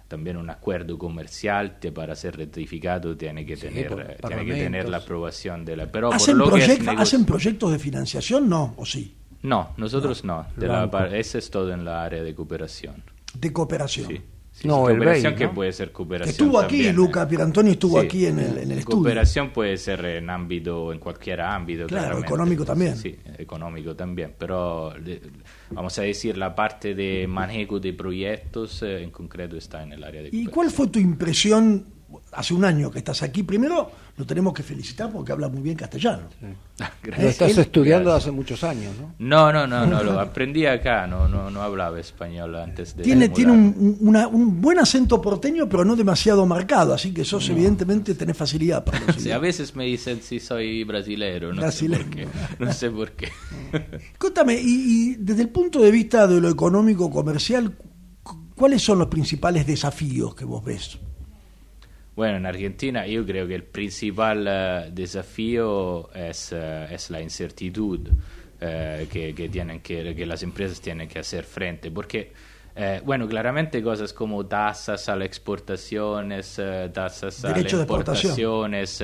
[0.07, 4.97] también un acuerdo comercial te, para ser ratificado tiene que tener, tiene que tener la
[4.97, 5.91] aprobación de la...
[5.91, 6.39] Pero ¿Hacen,
[6.97, 8.47] ¿Hacen proyectos de financiación?
[8.49, 9.15] No, ¿o sí?
[9.43, 10.47] No, nosotros no.
[10.55, 13.03] De la, ese es todo en la área de cooperación.
[13.33, 14.07] De cooperación.
[14.07, 14.21] Sí
[14.63, 16.31] no, el cooperación que puede ser cooperación.
[16.31, 18.97] Estuvo aquí, Luca Pierantoni estuvo aquí en el, en el estudio.
[18.97, 21.85] Cooperación puede ser en ámbito, en cualquier ámbito.
[21.87, 22.95] Claro, económico también.
[22.95, 24.33] Sí, económico también.
[24.37, 24.93] Pero
[25.69, 30.03] vamos a decir, la parte de manejo de proyectos eh, en concreto está en el
[30.03, 31.96] área de ¿Y cuál fue tu impresión
[32.31, 33.43] hace un año que estás aquí.
[33.43, 36.23] Primero lo tenemos que felicitar porque habla muy bien castellano.
[36.79, 38.23] Ah, Lo estás él- estudiando Gracias.
[38.27, 39.13] hace muchos años, ¿no?
[39.19, 43.29] No, no, no, no, lo aprendí acá, no, no, no hablaba español antes de Tiene,
[43.29, 48.15] tiene un, una- un buen acento porteño, pero no demasiado marcado, así que sos evidentemente
[48.15, 52.03] tenés facilidad para los Sí, a veces me dicen si soy brasilero, no Brasilero.
[52.03, 52.27] sé por qué.
[52.65, 53.29] No sé por qué.
[54.17, 57.75] Contame, y, y desde el punto de vista de lo económico comercial,
[58.23, 60.97] cu- ¿cuáles son los principales desafíos que vos ves?
[62.17, 68.11] Bueno, en Argentina yo creo que el principal eh, desafío es, eh, es la incertidumbre
[68.59, 72.33] eh, que, que tienen que, que las empresas tienen que hacer frente, porque,
[73.05, 76.59] bueno, claramente cosas como tasas a las exportaciones,
[76.91, 79.03] tasas a las importaciones,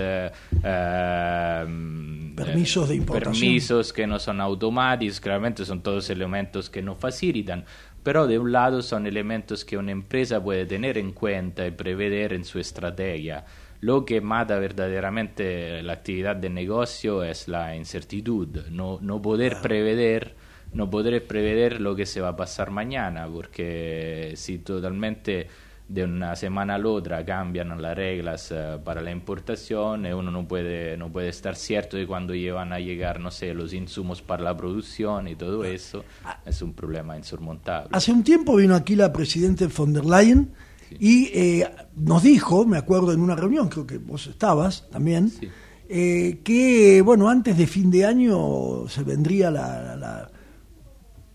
[2.36, 3.34] Permisos de importación.
[3.34, 7.63] permisos que no son automáticos, claramente son todos elementos que no facilitan,
[8.04, 12.34] pero de un lado son elementos que una empresa puede tener en cuenta y prever
[12.34, 13.46] en su estrategia.
[13.80, 20.36] Lo que mata verdaderamente la actividad de negocio es la incertidumbre, no, no poder prever
[20.74, 25.48] no poder prever lo que se va a pasar mañana, porque si totalmente
[25.93, 30.32] de una semana a la otra cambian las reglas eh, para la importación y uno
[30.32, 34.21] no puede, no puede estar cierto de cuándo van a llegar, no sé, los insumos
[34.21, 36.03] para la producción y todo eso,
[36.45, 37.89] es un problema insurmontable.
[37.91, 40.51] Hace un tiempo vino aquí la presidenta von der Leyen
[40.99, 45.47] y eh, nos dijo, me acuerdo en una reunión, creo que vos estabas también, Sí.
[45.89, 50.32] eh, que bueno, antes de fin de año se vendría la, la- la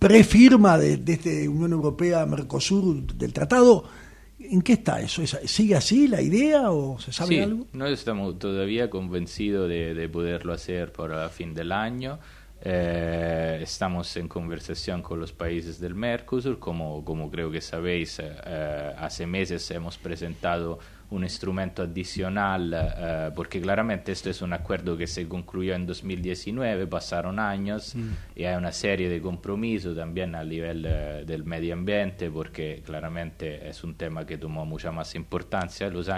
[0.00, 3.84] prefirma de, de este Unión Europea-Mercosur del tratado.
[4.50, 5.22] ¿En qué está eso?
[5.22, 7.66] ¿Es- ¿Sigue así la idea o se sabe Sí, algo?
[7.72, 12.18] no estamos todavía convencidos de, de poderlo hacer para fin del año.
[12.60, 18.32] Eh, estamos en conversación con los países del Mercosur, como, como creo que sabéis, eh,
[18.44, 20.78] eh, hace meses hemos presentado
[21.10, 26.86] un instrumento adicional, eh, porque claramente esto es un acuerdo que se concluyó en 2019,
[26.86, 27.94] pasaron años
[28.36, 33.68] y hay una serie de compromisos también a nivel eh, del medio ambiente, porque claramente
[33.70, 36.10] es un tema que tomó mucha más importancia, los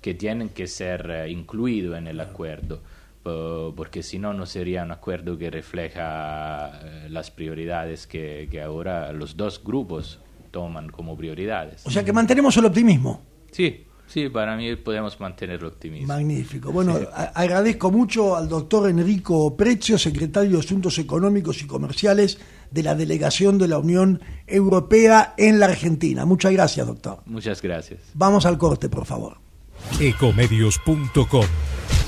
[0.00, 2.80] que tienen que ser eh, incluidos en el acuerdo
[3.22, 8.62] po- porque si no no sería un acuerdo que refleja eh, las prioridades que, que
[8.62, 11.86] ahora los dos grupos toman como prioridades.
[11.86, 13.22] O sea que mantenemos el optimismo.
[13.52, 16.08] Sí, sí, para mí podemos mantener el optimismo.
[16.08, 16.72] Magnífico.
[16.72, 16.98] Bueno,
[17.34, 22.38] agradezco mucho al doctor Enrico Prezio, secretario de Asuntos Económicos y Comerciales
[22.70, 26.24] de la Delegación de la Unión Europea en la Argentina.
[26.24, 27.22] Muchas gracias, doctor.
[27.26, 28.00] Muchas gracias.
[28.14, 29.38] Vamos al corte, por favor.
[30.00, 31.46] Ecomedios.com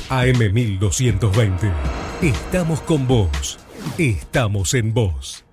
[0.08, 1.72] AM1220.
[2.22, 3.58] Estamos con vos.
[3.96, 5.44] Estamos en vos.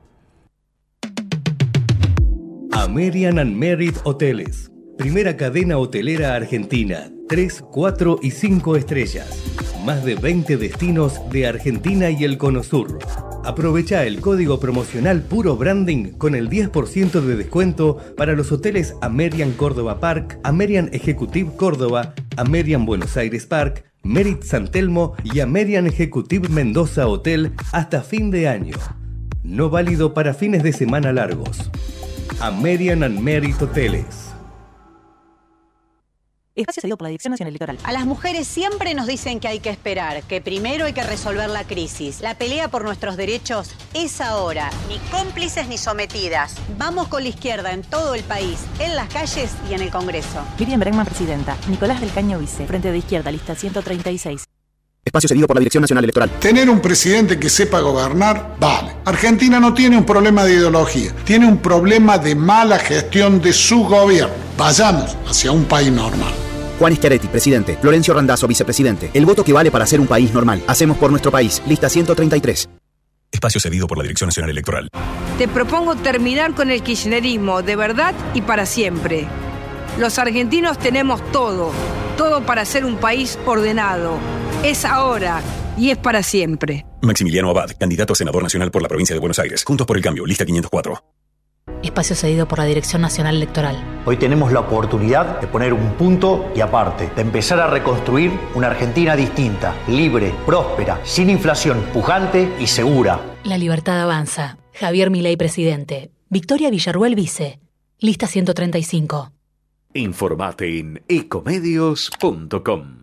[2.71, 4.71] American and Merit Hoteles.
[4.97, 7.11] Primera cadena hotelera argentina.
[7.29, 9.43] 3, 4 y 5 estrellas.
[9.85, 12.97] Más de 20 destinos de Argentina y el Cono Sur.
[13.45, 19.51] Aprovecha el código promocional Puro Branding con el 10% de descuento para los hoteles American
[19.51, 26.49] Córdoba Park, American Executive Córdoba, American Buenos Aires Park, Merit San Telmo y American Executive
[26.49, 28.77] Mendoza Hotel hasta fin de año.
[29.43, 31.69] No válido para fines de semana largos.
[32.39, 34.26] American and Merit Hoteles.
[36.61, 37.77] Espacio cedido por la Dirección Nacional Electoral.
[37.83, 41.49] A las mujeres siempre nos dicen que hay que esperar, que primero hay que resolver
[41.49, 42.21] la crisis.
[42.21, 44.71] La pelea por nuestros derechos es ahora.
[44.87, 46.55] Ni cómplices ni sometidas.
[46.77, 50.43] Vamos con la izquierda en todo el país, en las calles y en el Congreso.
[50.57, 51.55] Miriam Bregman, presidenta.
[51.67, 52.65] Nicolás del Caño, vice.
[52.65, 54.43] Frente de Izquierda, lista 136.
[55.05, 56.29] Espacio cedido por la Dirección Nacional Electoral.
[56.39, 58.95] Tener un presidente que sepa gobernar, vale.
[59.05, 63.85] Argentina no tiene un problema de ideología, tiene un problema de mala gestión de su
[63.85, 64.35] gobierno.
[64.57, 66.46] Vayamos hacia un país normal.
[66.79, 67.77] Juan Schiaretti, presidente.
[67.79, 69.09] Florencio Randazzo, vicepresidente.
[69.13, 70.61] El voto que vale para ser un país normal.
[70.67, 71.61] Hacemos por nuestro país.
[71.67, 72.69] Lista 133.
[73.31, 74.89] Espacio cedido por la Dirección Nacional Electoral.
[75.37, 79.27] Te propongo terminar con el kirchnerismo de verdad y para siempre.
[79.99, 81.71] Los argentinos tenemos todo,
[82.17, 84.17] todo para ser un país ordenado.
[84.63, 85.41] Es ahora
[85.77, 86.85] y es para siempre.
[87.01, 89.63] Maximiliano Abad, candidato a senador nacional por la provincia de Buenos Aires.
[89.63, 91.03] Juntos por el cambio, lista 504.
[91.83, 93.75] Espacio cedido por la Dirección Nacional Electoral.
[94.05, 98.67] Hoy tenemos la oportunidad de poner un punto y aparte, de empezar a reconstruir una
[98.67, 103.19] Argentina distinta, libre, próspera, sin inflación, pujante y segura.
[103.43, 104.57] La libertad avanza.
[104.73, 106.11] Javier Milei, presidente.
[106.29, 107.59] Victoria Villarruel, vice.
[107.99, 109.31] Lista 135.
[109.93, 112.97] Informate en ecomedios.com.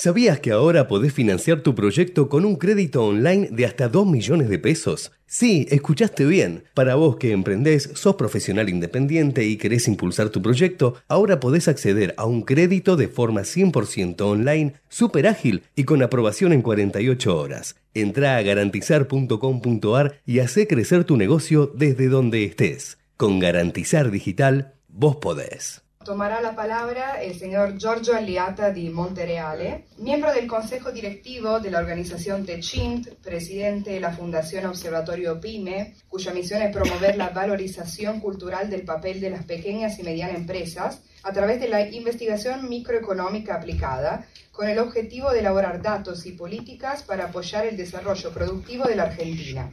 [0.02, 4.48] ¿Sabías que ahora podés financiar tu proyecto con un crédito online de hasta 2 millones
[4.48, 5.12] de pesos?
[5.26, 6.64] Sí, escuchaste bien.
[6.74, 12.14] Para vos que emprendés, sos profesional independiente y querés impulsar tu proyecto, ahora podés acceder
[12.16, 17.76] a un crédito de forma 100% online, súper ágil y con aprobación en 48 horas.
[17.94, 22.98] Entrá a garantizar.com.ar y hacé crecer tu negocio desde donde estés.
[23.16, 25.82] Con Garantizar Digital, vos podés.
[26.04, 31.78] Tomará la palabra el señor Giorgio Aliata di Montereale, miembro del Consejo Directivo de la
[31.78, 38.68] organización TECHINT, presidente de la Fundación Observatorio PYME, cuya misión es promover la valorización cultural
[38.68, 44.26] del papel de las pequeñas y medianas empresas a través de la investigación microeconómica aplicada,
[44.50, 49.04] con el objetivo de elaborar datos y políticas para apoyar el desarrollo productivo de la
[49.04, 49.70] Argentina.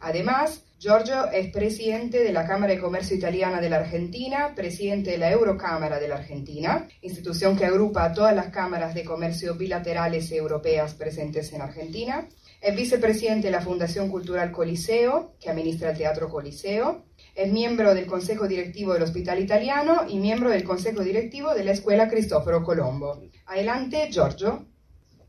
[0.00, 5.18] Además, Giorgio es presidente de la Cámara de Comercio Italiana de la Argentina, presidente de
[5.18, 10.32] la Eurocámara de la Argentina, institución que agrupa a todas las cámaras de comercio bilaterales
[10.32, 12.26] europeas presentes en Argentina.
[12.60, 17.04] Es vicepresidente de la Fundación Cultural Coliseo, que administra el Teatro Coliseo.
[17.36, 21.70] Es miembro del Consejo Directivo del Hospital Italiano y miembro del Consejo Directivo de la
[21.70, 23.22] Escuela Cristoforo Colombo.
[23.46, 24.66] Adelante, Giorgio.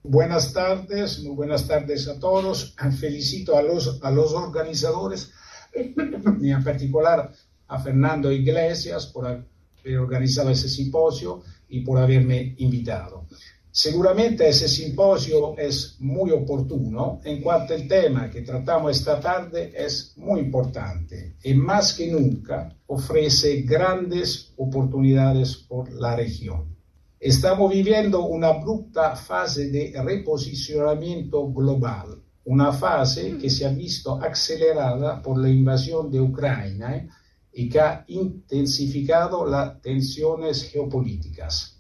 [0.02, 2.76] Buenas tardes, muy buenas tardes a todos.
[3.00, 5.32] Felicito a los, a los organizadores
[6.42, 7.32] y en particular
[7.68, 13.26] a Fernando Iglesias por haber organizado ese simposio y por haberme invitado.
[13.76, 20.14] Seguramente ese simposio es muy oportuno en cuanto el tema que tratamos esta tarde es
[20.18, 26.76] muy importante y más que nunca ofrece grandes oportunidades por la región.
[27.20, 35.22] Estamos viviendo una abrupta fase de reposicionamiento global una fase que se ha visto acelerada
[35.22, 37.10] por la invasión de Ucrania ¿eh?
[37.54, 41.78] y que ha intensificado las tensiones geopolíticas.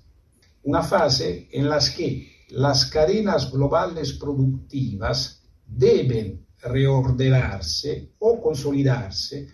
[0.63, 9.47] Una fase en la que las cadenas globales productivas deben reordenarse o consolidarse,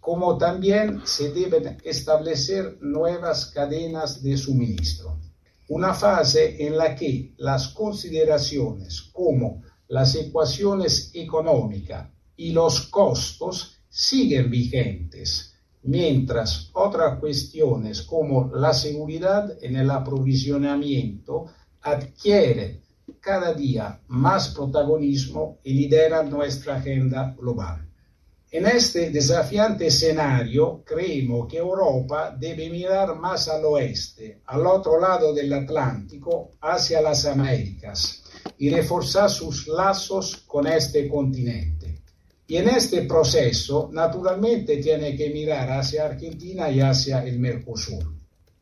[0.00, 5.20] como también se deben establecer nuevas cadenas de suministro.
[5.68, 14.50] Una fase en la que las consideraciones como las ecuaciones económicas y los costos siguen
[14.50, 21.46] vigentes, mientras otras cuestiones como la seguridad en el aprovisionamiento
[21.82, 22.82] adquieren
[23.20, 27.88] cada día más protagonismo y lideran nuestra agenda global.
[28.50, 35.34] En este desafiante escenario, creemos que Europa debe mirar más al oeste, al otro lado
[35.34, 38.22] del Atlántico, hacia las Américas
[38.58, 42.00] y reforzar sus lazos con este continente.
[42.48, 48.16] Y en este proceso, naturalmente, tiene que mirar hacia Argentina y hacia el Mercosur.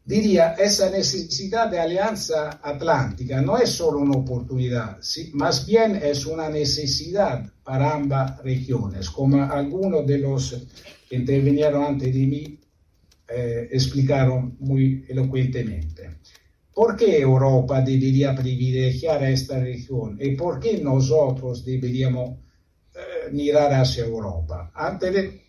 [0.06, 4.98] Diría, esa necesidad de alianza atlántica no es solo una oportunidad,
[5.32, 10.66] más bien es una necesidad para ambas regiones, como algunos de los
[11.08, 12.60] que intervinieron antes de mí
[13.26, 16.18] eh, explicaron muy elocuentemente.
[16.74, 20.18] ¿Por qué Europa debería privilegiar esta región?
[20.20, 22.30] ¿Y por qué nosotros deberíamos
[22.94, 24.72] eh, mirar hacia Europa?
[24.74, 25.44] Antes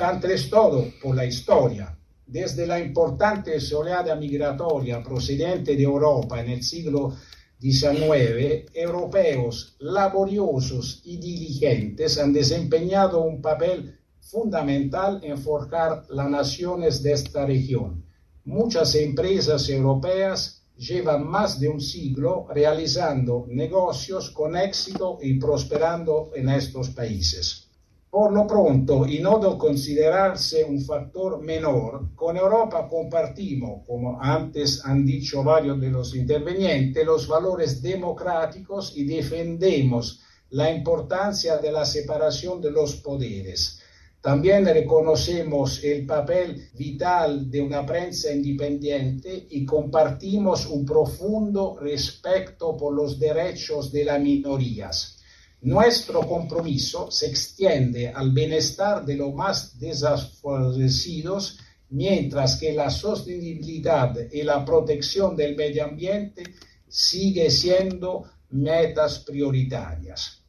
[0.00, 1.96] antes todo, por la historia.
[2.26, 7.16] Desde la importante oleada migratoria procedente de Europa en el siglo
[7.58, 17.12] XIX, europeos laboriosos y diligentes han desempeñado un papel fundamental en forjar las naciones de
[17.12, 18.04] esta región.
[18.44, 26.48] Muchas empresas europeas lleva más de un siglo realizando negocios con éxito y prosperando en
[26.48, 27.68] estos países.
[28.08, 34.84] Por lo pronto, y no de considerarse un factor menor, con Europa compartimos, como antes
[34.84, 41.84] han dicho varios de los intervenientes, los valores democráticos y defendemos la importancia de la
[41.84, 43.79] separación de los poderes,
[44.20, 52.94] También reconocemos el papel vital de una prensa independiente y compartimos un profundo respeto por
[52.94, 55.16] los derechos de las minorías.
[55.62, 61.58] Nuestro compromiso se extiende al bienestar de los más desfavorecidos,
[61.88, 66.42] mientras que la sostenibilidad y la protección del medio ambiente
[66.86, 70.39] sigue siendo metas prioritarias.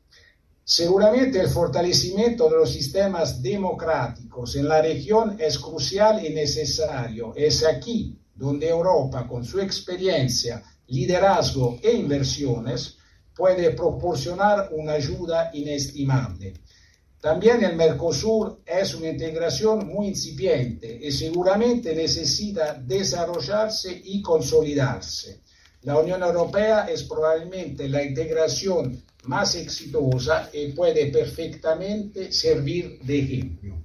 [0.73, 7.33] Seguramente el fortalecimiento de los sistemas democráticos en la región es crucial y necesario.
[7.35, 12.95] Es aquí donde Europa, con su experiencia, liderazgo e inversiones,
[13.35, 16.53] puede proporcionar una ayuda inestimable.
[17.19, 25.41] También el Mercosur es una integración muy incipiente y seguramente necesita desarrollarse y consolidarse.
[25.81, 33.81] La Unión Europea es probablemente la integración más exitosa y puede perfectamente servir de ejemplo.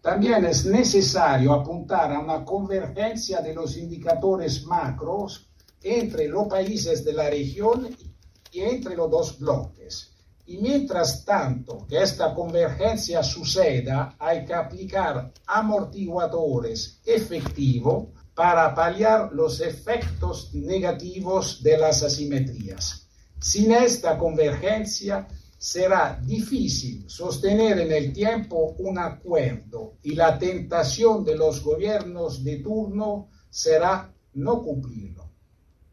[0.00, 5.48] También es necesario apuntar a una convergencia de los indicadores macros
[5.82, 7.88] entre los países de la región
[8.52, 10.10] y entre los dos bloques.
[10.46, 19.60] Y mientras tanto que esta convergencia suceda, hay que aplicar amortiguadores efectivos para paliar los
[19.60, 23.07] efectos negativos de las asimetrías.
[23.40, 31.36] Sin esta convergencia será difícil sostener en el tiempo un acuerdo y la tentación de
[31.36, 35.30] los gobiernos de turno será no cumplirlo.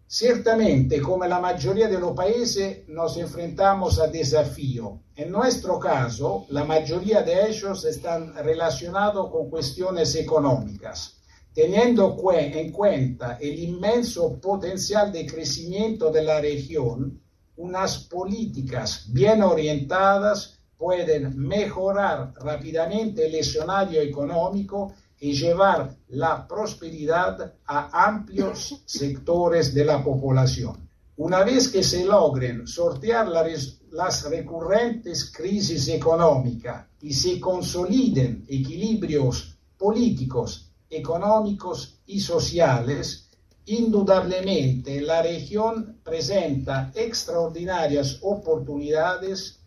[0.07, 4.93] Ciertamente, como la mayoría de los países, nos enfrentamos a desafíos.
[5.15, 11.17] En nuestro caso, la mayoría de ellos están relacionados con cuestiones económicas.
[11.53, 17.21] Teniendo en cuenta el inmenso potencial de crecimiento de la región,
[17.57, 28.07] unas políticas bien orientadas pueden mejorar rápidamente el escenario económico y llevar la prosperidad a
[28.07, 30.89] amplios sectores de la población.
[31.17, 40.69] Una vez que se logren sortear las recurrentes crisis económicas y se consoliden equilibrios políticos,
[40.89, 43.24] económicos y sociales,
[43.67, 49.59] Indudablemente la región presenta extraordinarias oportunidades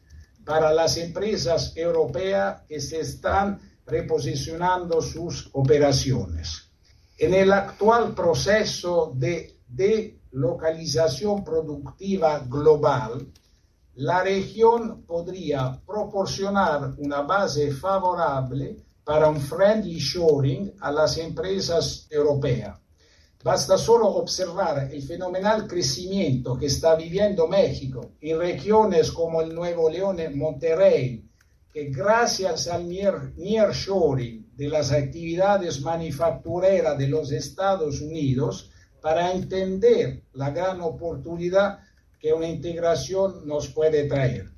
[0.44, 6.70] para las empresas europeas que se están reposicionando sus operaciones.
[7.18, 13.26] En el actual proceso de delocalización productiva global,
[13.96, 22.78] la región podría proporcionar una base favorable para un friendly shoring a las empresas europeas.
[23.42, 29.88] Basta solo observar el fenomenal crecimiento que está viviendo México en regiones como el Nuevo
[29.88, 31.24] León Monterrey,
[31.72, 40.50] que gracias al nearshoring de las actividades manufactureras de los Estados Unidos, para entender la
[40.50, 41.78] gran oportunidad
[42.18, 44.50] que una integración nos puede traer.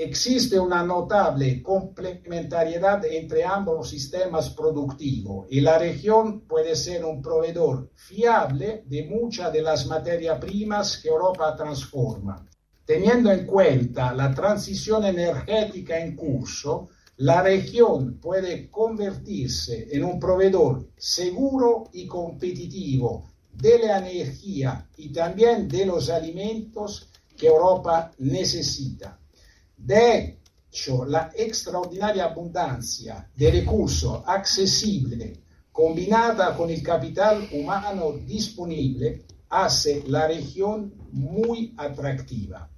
[0.00, 7.90] Existe una notable complementariedad entre ambos sistemas productivos y la región puede ser un proveedor
[7.96, 12.46] fiable de muchas de las materias primas que Europa transforma.
[12.84, 20.90] Teniendo en cuenta la transición energética en curso, la región puede convertirse en un proveedor
[20.96, 29.18] seguro y competitivo de la energía y también de los alimentos que Europa necesita.
[29.78, 35.38] De hecho, la extraordinaria abundancia de recursos accesibles
[35.72, 42.68] combinada con el capital humano disponible hace la región muy atractiva.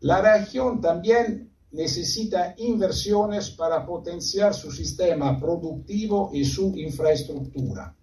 [0.00, 7.94] La región también necesita inversiones para potenciar su sistema productivo y su infraestructura.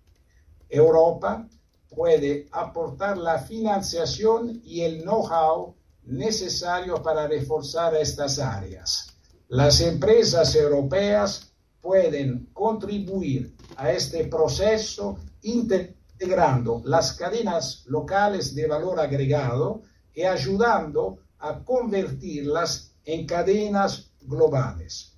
[0.70, 1.48] Europa
[1.90, 5.74] puede aportar la financiación y el know-how
[6.06, 9.08] necesario para reforzar estas áreas.
[9.50, 11.52] Las empresas europeas
[11.82, 19.84] pueden contribuir a este proceso integrando las cadenas locales de valor agregado
[20.14, 25.14] y ayudando a convertirlas en cadenas globales.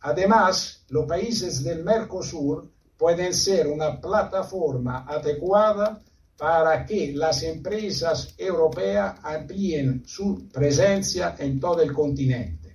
[0.00, 6.00] Además, los países del Mercosur pueden ser una plataforma adecuada
[6.36, 12.74] para que las empresas europeas amplíen su presencia en todo el continente.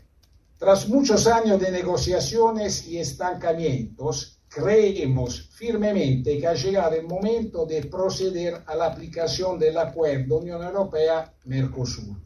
[0.58, 7.86] Tras muchos años de negociaciones y estancamientos, creemos firmemente que ha llegado el momento de
[7.86, 12.18] proceder a la aplicación del acuerdo Unión Europea-Mercosur.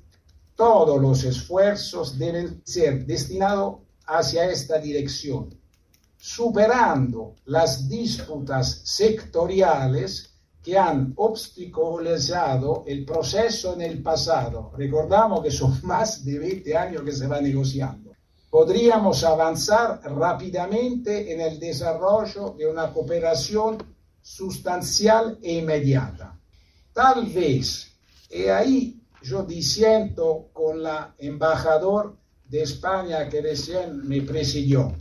[0.56, 3.78] Todos los esfuerzos deben ser destinados
[4.08, 5.50] hacia esta dirección.
[6.18, 10.35] superando las disputas sectoriales
[10.66, 14.72] que han obstaculizado el proceso en el pasado.
[14.76, 18.14] Recordamos que son más de 20 años que se va negociando.
[18.50, 23.78] Podríamos avanzar rápidamente en el desarrollo de una cooperación
[24.20, 26.36] sustancial e inmediata.
[26.94, 27.92] Tal vez,
[28.32, 32.18] y ahí yo disiento con la embajador
[32.50, 34.96] de España que recién me presidió,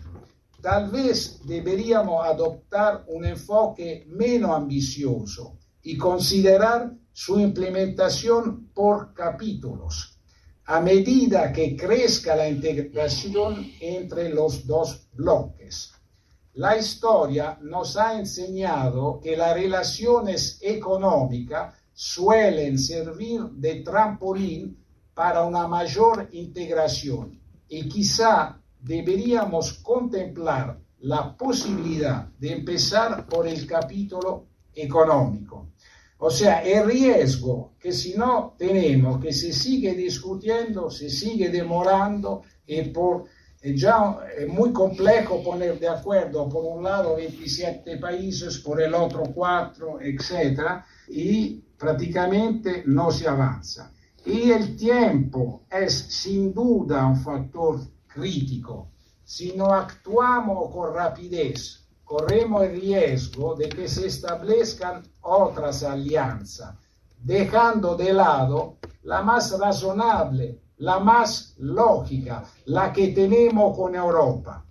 [0.65, 10.19] tal vez deberíamos adoptar un enfoque menos ambicioso y considerar su implementación por capítulos,
[10.65, 15.93] a medida que crezca la integración entre los dos bloques.
[16.55, 25.69] La historia nos ha enseñado que las relaciones económicas suelen servir de trampolín para una
[25.69, 27.39] mayor integración
[27.69, 35.71] y quizá deberíamos contemplar la posibilidad de empezar por el capítulo económico.
[36.19, 42.43] O sea, el riesgo que si no tenemos, que se sigue discutiendo, se sigue demorando
[42.67, 43.25] y por
[43.65, 50.03] es muy complejo poner de acuerdo por un lado 27 países, por el otro 4,
[50.03, 50.61] etc.
[51.09, 53.91] Y prácticamente no se avanza.
[54.27, 57.81] Y el tiempo es sin duda un factor
[58.15, 58.89] crítico.
[59.25, 66.77] Si no actuamos con rapidez, corremos el riesgo de que se establezcan otras alianzas,
[67.19, 74.65] dejando de lado la más razonable, la más lógica, la que tenemos con Europa.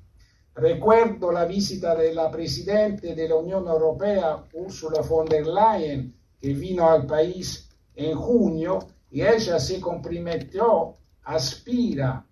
[0.56, 6.54] Recuerdo la visita de la Presidente de la Unión Europea, Ursula von der Leyen, que
[6.54, 8.80] vino al país en junio
[9.10, 12.24] y ella se comprometió, aspira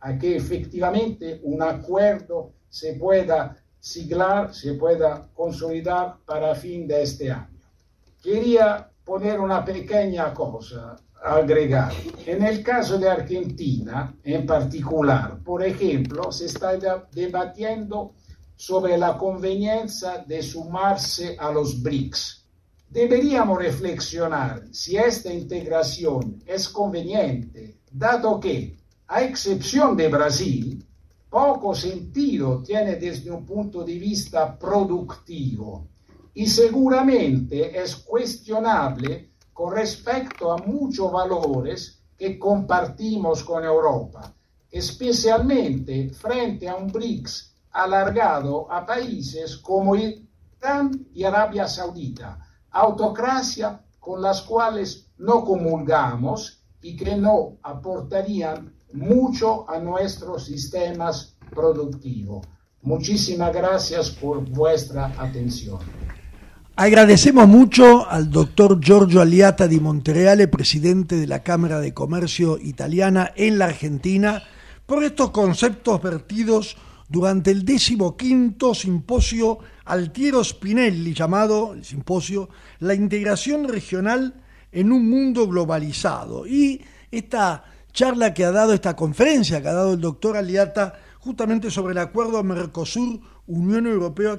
[0.00, 7.30] a que efectivamente un acuerdo se pueda siglar, se pueda consolidar para fin de este
[7.30, 7.60] año.
[8.22, 11.92] Quería poner una pequeña cosa, agregar.
[12.26, 16.76] En el caso de Argentina, en particular, por ejemplo, se está
[17.12, 18.14] debatiendo
[18.56, 22.46] sobre la conveniencia de sumarse a los BRICS.
[22.88, 28.79] Deberíamos reflexionar si esta integración es conveniente, dado que
[29.12, 30.86] a excepción de Brasil,
[31.28, 35.88] poco sentido tiene desde un punto de vista productivo
[36.32, 44.32] y seguramente es cuestionable con respecto a muchos valores que compartimos con Europa,
[44.70, 52.38] especialmente frente a un BRICS alargado a países como Irán y Arabia Saudita,
[52.70, 62.46] autocracia con las cuales no comulgamos y que no aportarían mucho a nuestros sistemas productivos.
[62.82, 65.78] Muchísimas gracias por vuestra atención.
[66.76, 73.32] Agradecemos mucho al doctor Giorgio Aliata di Montereale, presidente de la Cámara de Comercio Italiana
[73.36, 74.42] en la Argentina,
[74.86, 83.68] por estos conceptos vertidos durante el decimoquinto simposio Altiero Spinelli, llamado el simposio La integración
[83.68, 86.46] regional en un mundo globalizado.
[86.46, 86.80] Y
[87.10, 91.92] esta charla que ha dado, esta conferencia que ha dado el doctor Aliata, justamente sobre
[91.92, 94.36] el acuerdo Mercosur-Unión Europea,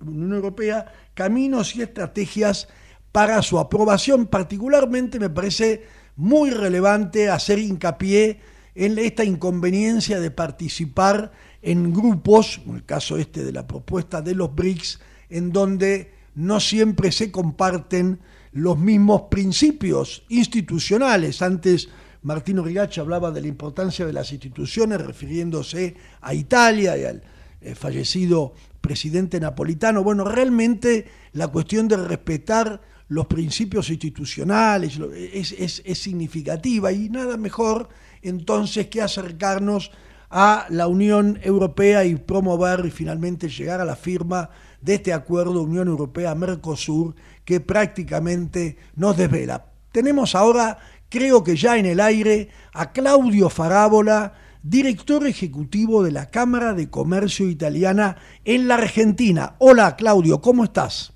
[0.00, 2.68] Unión Europea, caminos y estrategias
[3.12, 4.26] para su aprobación.
[4.26, 5.84] Particularmente me parece
[6.16, 8.40] muy relevante hacer hincapié
[8.74, 11.32] en esta inconveniencia de participar
[11.62, 16.60] en grupos, en el caso este de la propuesta de los BRICS, en donde no
[16.60, 18.20] siempre se comparten
[18.52, 21.42] los mismos principios institucionales.
[21.42, 21.88] Antes
[22.22, 27.22] Martino Rigachi hablaba de la importancia de las instituciones refiriéndose a Italia y al
[27.60, 30.02] eh, fallecido presidente napolitano.
[30.02, 34.98] Bueno, realmente la cuestión de respetar los principios institucionales
[35.32, 37.88] es, es significativa y nada mejor
[38.22, 39.90] entonces que acercarnos
[40.30, 44.50] a la Unión Europea y promover y finalmente llegar a la firma
[44.80, 47.14] de este acuerdo Unión Europea-Mercosur
[47.44, 49.66] que prácticamente nos desvela.
[49.90, 50.78] Tenemos ahora,
[51.08, 56.90] creo que ya en el aire, a Claudio Farábola, director ejecutivo de la Cámara de
[56.90, 59.54] Comercio Italiana en la Argentina.
[59.58, 61.14] Hola Claudio, ¿cómo estás?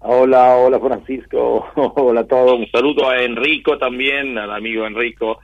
[0.00, 1.66] Hola, hola Francisco,
[1.96, 2.58] hola a todos.
[2.58, 5.38] Un saludo a Enrico también, al amigo Enrico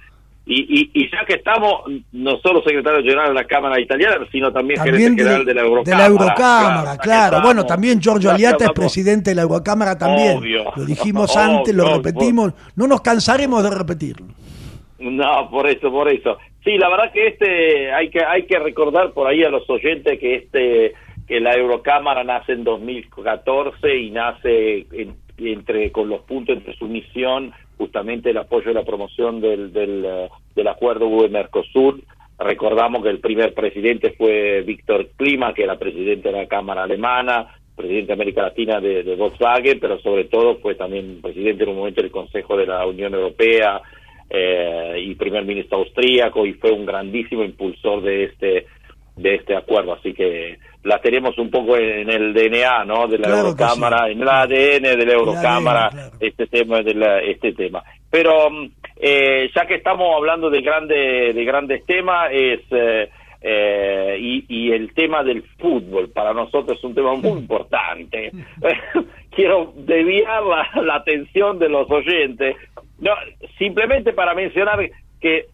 [0.47, 4.79] y, y, ya que estamos, no solo secretario general de la Cámara Italiana, sino también,
[4.83, 5.97] gerente general de la Eurocámara.
[5.97, 7.41] De la Eurocámara, claro.
[7.43, 10.41] bueno, también Giorgio Aliata es presidente de la Eurocámara también.
[10.77, 12.53] Lo dijimos antes, lo repetimos.
[12.77, 14.27] No nos cansaremos de repetirlo.
[14.99, 16.39] No, por eso, por eso.
[16.63, 20.19] Sí, la verdad que este hay que hay que recordar por ahí a los oyentes
[20.19, 20.93] que este
[21.27, 26.87] que la Eurocámara nace en 2014 y nace en- entre con los puntos entre su
[26.87, 32.01] misión justamente el apoyo y la promoción del, del, eh, acuerdo UE-Mercosur.
[32.39, 37.55] Recordamos que el primer presidente fue Víctor Klima, que era presidente de la Cámara Alemana,
[37.77, 41.77] presidente de América Latina de, de Volkswagen, pero sobre todo fue también presidente en un
[41.77, 43.81] momento del Consejo de la Unión Europea
[44.31, 48.67] eh, y primer ministro austríaco y fue un grandísimo impulsor de este
[49.17, 53.07] de este acuerdo, así que la tenemos un poco en el DNA, ¿no?
[53.09, 57.53] De la Claro Eurocámara, en el ADN de la Eurocámara, este tema, de la- este
[57.53, 57.83] tema.
[58.11, 58.71] Pero mm,
[59.01, 63.09] eh, ya que estamos hablando de grande, de grandes temas, es eh,
[63.47, 68.31] eh, y, y el tema del fútbol para nosotros es un tema muy importante.
[69.31, 72.57] Quiero desviar la, la atención de los oyentes,
[73.01, 73.11] no,
[73.59, 74.79] simplemente para mencionar
[75.21, 75.47] que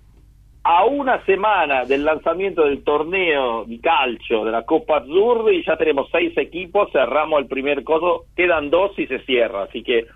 [0.72, 6.08] a una semana del lanzamiento del torneo de calcio de la Copa Azzurri ya tenemos
[6.12, 10.06] seis equipos, cerramos el primer coso, quedan dos y se cierra, así que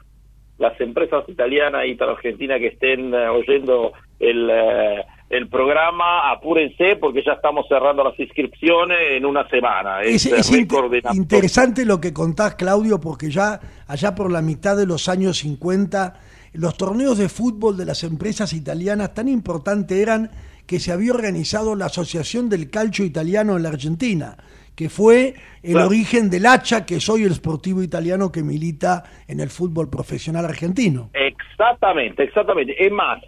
[0.59, 7.25] las empresas italianas y argentinas que estén eh, oyendo el, eh, el programa, apúrense porque
[7.27, 10.03] ya estamos cerrando las inscripciones en una semana.
[10.03, 14.87] Es, Es, es interesante lo que contás, Claudio, porque ya allá por la mitad de
[14.87, 16.15] los años 50,
[16.55, 20.31] los torneos de fútbol de las empresas italianas tan importantes eran
[20.67, 24.37] que se había organizado la Asociación del Calcio Italiano en la Argentina,
[24.75, 25.89] que fue el Claro.
[25.89, 31.11] origen del hacha que soy el sportivo italiano que milita en el fútbol profesional argentino.
[31.13, 32.75] Exactamente, exactamente.
[32.85, 33.23] Es más,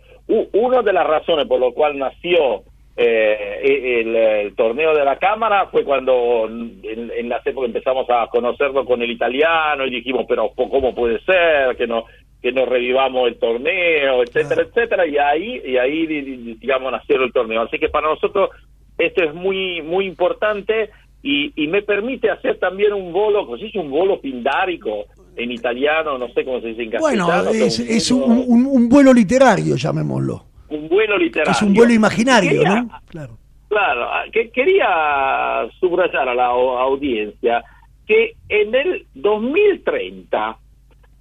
[0.54, 2.62] una de las razones por lo cual nació
[2.96, 6.80] eh, el, el torneo de la Cámara fue cuando en,
[7.14, 11.76] en las épocas empezamos a conocerlo con el italiano y dijimos, pero ¿cómo puede ser
[11.76, 12.04] que no
[12.46, 15.06] que no revivamos el torneo, etcétera, etcétera?
[15.06, 17.62] Y ahí, y ahí di- di- digamos, nació el torneo.
[17.62, 18.50] Así que para nosotros
[18.98, 20.90] esto es muy, muy importante
[21.22, 23.78] y, y me permite hacer también un bolo, ¿cómo se dice?
[23.80, 27.50] Un bolo pindárico en italiano, no sé cómo se dice en Bueno, castellano.
[27.52, 30.44] pero es, un es vuelo- un, un- un vuelo literario, llamémoslo.
[30.68, 31.52] un vuelo literario.
[31.52, 33.00] Es un vuelo imaginario, Quería- ¿no?
[33.08, 33.38] Claro.
[33.68, 37.62] Claro, ah, que quería subrayar a la au- audiencia
[38.06, 40.56] que en el 2030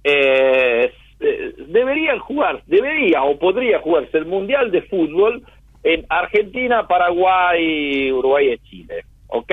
[0.04, 5.42] eh, eh, deberían jugar, debería o podría jugarse el Mundial de Fútbol
[5.82, 9.52] en Argentina, Paraguay, Uruguay y Chile, ¿ok?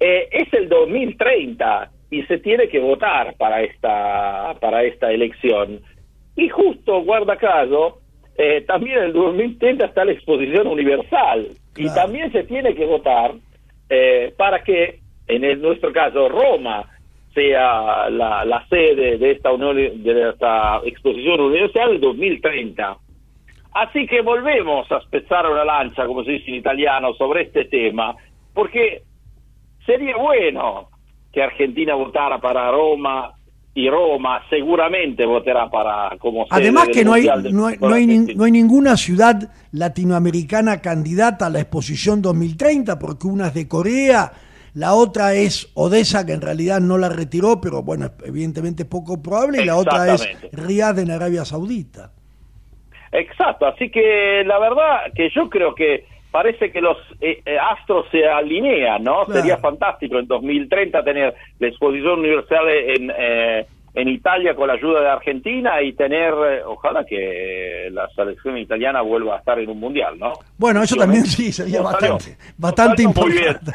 [0.00, 5.80] Eh, es el 2030 y se tiene que votar para esta para esta elección.
[6.36, 8.00] Y justo, guarda caso,
[8.36, 13.32] eh, también en el 2030 está la exposición universal y también se tiene que votar
[13.88, 16.90] eh, para que, en el- nuestro caso, Roma
[17.36, 22.96] sea la, la sede de esta, unión, de esta exposición universal en 2030.
[23.74, 28.16] Así que volvemos a spezzare una lancia, como se dice en italiano, sobre este tema,
[28.54, 29.02] porque
[29.84, 30.88] sería bueno
[31.30, 33.32] que Argentina votara para Roma
[33.74, 38.06] y Roma seguramente votará para como Además del que no hay, no, hay, no hay
[38.06, 39.36] nin- no hay ninguna ciudad
[39.72, 44.32] latinoamericana candidata a la exposición 2030, porque una es de Corea,
[44.76, 49.22] la otra es Odessa, que en realidad no la retiró, pero bueno, evidentemente es poco
[49.22, 50.28] probable, y la otra es.
[50.52, 52.12] Riyadh en Arabia Saudita.
[53.10, 58.04] Exacto, así que la verdad que yo creo que parece que los eh, eh, astros
[58.10, 59.24] se alinean, ¿no?
[59.24, 59.40] Claro.
[59.40, 63.66] Sería fantástico en 2030 tener la exposición universal en, eh,
[63.96, 69.00] en Italia con la ayuda de Argentina y tener, eh, ojalá que la selección italiana
[69.00, 70.34] vuelva a estar en un mundial, ¿no?
[70.58, 72.12] Bueno, eso también sí sería nos salió.
[72.12, 73.72] bastante, bastante muy importante.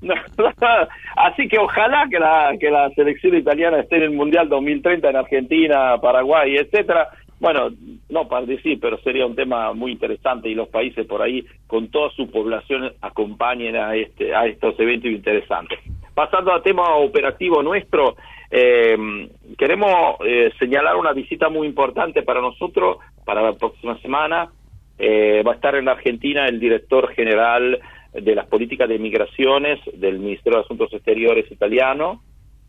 [1.16, 5.16] Así que ojalá que la, que la selección italiana esté en el Mundial 2030 en
[5.16, 7.08] Argentina, Paraguay, etcétera.
[7.40, 7.70] Bueno,
[8.08, 11.88] no para decir, pero sería un tema muy interesante y los países por ahí con
[11.88, 15.80] toda su población acompañen a este a estos eventos interesantes.
[16.14, 18.16] Pasando al tema operativo nuestro,
[18.50, 19.28] eh,
[19.58, 24.50] queremos eh, señalar una visita muy importante para nosotros para la próxima semana.
[24.98, 27.78] Eh, va a estar en la Argentina el director general
[28.12, 32.22] de las políticas de migraciones del Ministerio de Asuntos Exteriores italiano,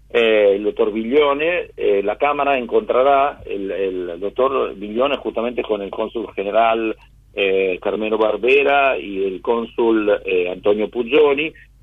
[0.09, 1.71] eh, el doctor Viglione.
[1.77, 6.95] Eh, la Cámara encontrará el, el doctor Viglione justamente con el cónsul general
[7.33, 10.89] eh, Carmelo Barbera y el cónsul eh, Antonio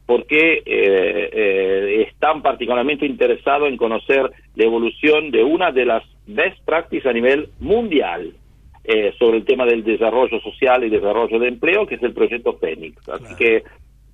[0.07, 6.02] Puggioni, porque eh, eh, están particularmente interesados en conocer la evolución de una de las
[6.26, 8.32] best practices a nivel mundial
[8.84, 12.59] eh, sobre el tema del desarrollo social y desarrollo de empleo, que es el proyecto
[12.59, 13.09] Fénix.
[13.09, 13.62] Así que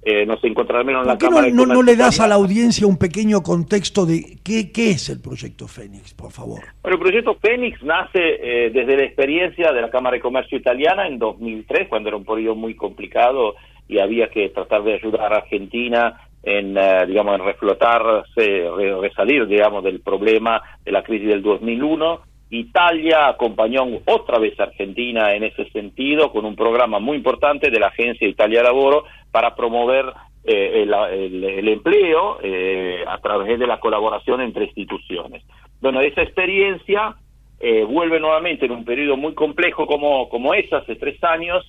[0.02, 2.96] eh, nos encontraremos en la ¿Por qué Cámara no- le das a la audiencia un
[2.96, 6.60] pequeño contexto de qué, qué es el proyecto Fénix, por favor?
[6.82, 11.06] Bueno, el proyecto Fénix nace eh, desde la experiencia de la Cámara de Comercio italiana
[11.06, 13.56] en 2003, cuando era un periodo muy complicado
[13.90, 19.46] y había que tratar de ayudar a Argentina en, eh, digamos, en reflotarse, re- resalir,
[19.46, 22.20] digamos, del problema de la crisis del 2001.
[22.50, 27.78] Italia acompañó otra vez a Argentina en ese sentido con un programa muy importante de
[27.78, 30.06] la Agencia Italia Laboro para promover
[30.44, 35.42] eh, el, el- el empleo eh, a través de la colaboración entre instituciones.
[35.80, 37.14] Bueno, esa experiencia
[37.60, 41.62] eh, vuelve nuevamente en un periodo muy complejo como, como ese, hace tres años,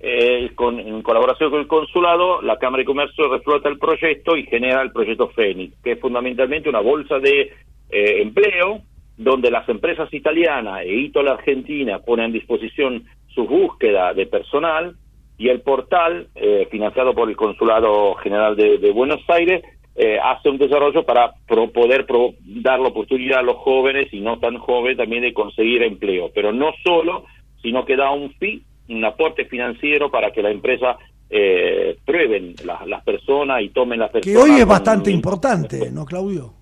[0.00, 4.44] eh, con, en colaboración con el consulado, la Cámara de Comercio reflota el proyecto y
[4.44, 7.52] genera el proyecto Fénix, que es fundamentalmente una bolsa de
[7.90, 8.80] eh, empleo
[9.16, 14.94] donde las empresas italianas e Ito la Argentina ponen a disposición su búsqueda de personal
[15.36, 19.62] y el portal, eh, financiado por el Consulado General de, Buenos Aires,
[19.96, 24.20] eh, hace un desarrollo para pro- poder pro- dar la oportunidad a los jóvenes y
[24.20, 26.30] no tan jóvenes también de conseguir empleo.
[26.32, 27.24] Pero no solo,
[27.62, 30.96] sino que da un fee, un aporte financiero para que la empresa
[31.30, 34.42] eh, prueben las las personas y tomen las Que personas.
[34.44, 36.54] hoy es bastante importante, ¿no, Claudio?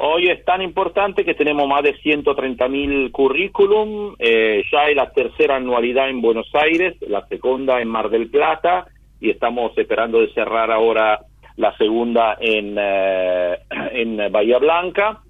[0.00, 5.10] Hoy es tan importante que tenemos más de 130 mil currículum, eh, ya es la
[5.10, 8.86] tercera anualidad en Buenos Aires, la segunda en Mar del Plata
[9.20, 11.20] y estamos esperando de cerrar ahora
[11.56, 13.58] la segunda en, eh,
[13.92, 15.20] en Bahía Blanca.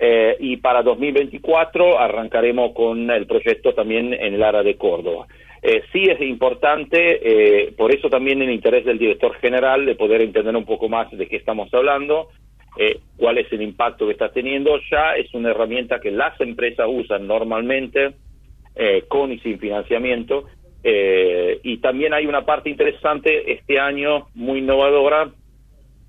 [0.00, 5.26] Eh, y para 2024 arrancaremos con el proyecto también en el área de Córdoba.
[5.62, 10.20] Eh, sí es importante, eh, por eso también el interés del director general de poder
[10.22, 12.28] entender un poco más de qué estamos hablando,
[12.78, 14.78] eh, cuál es el impacto que está teniendo.
[14.90, 18.14] Ya es una herramienta que las empresas usan normalmente,
[18.76, 20.46] eh, con y sin financiamiento.
[20.84, 25.28] eh, y también hay una parte interesante este año, muy innovadora.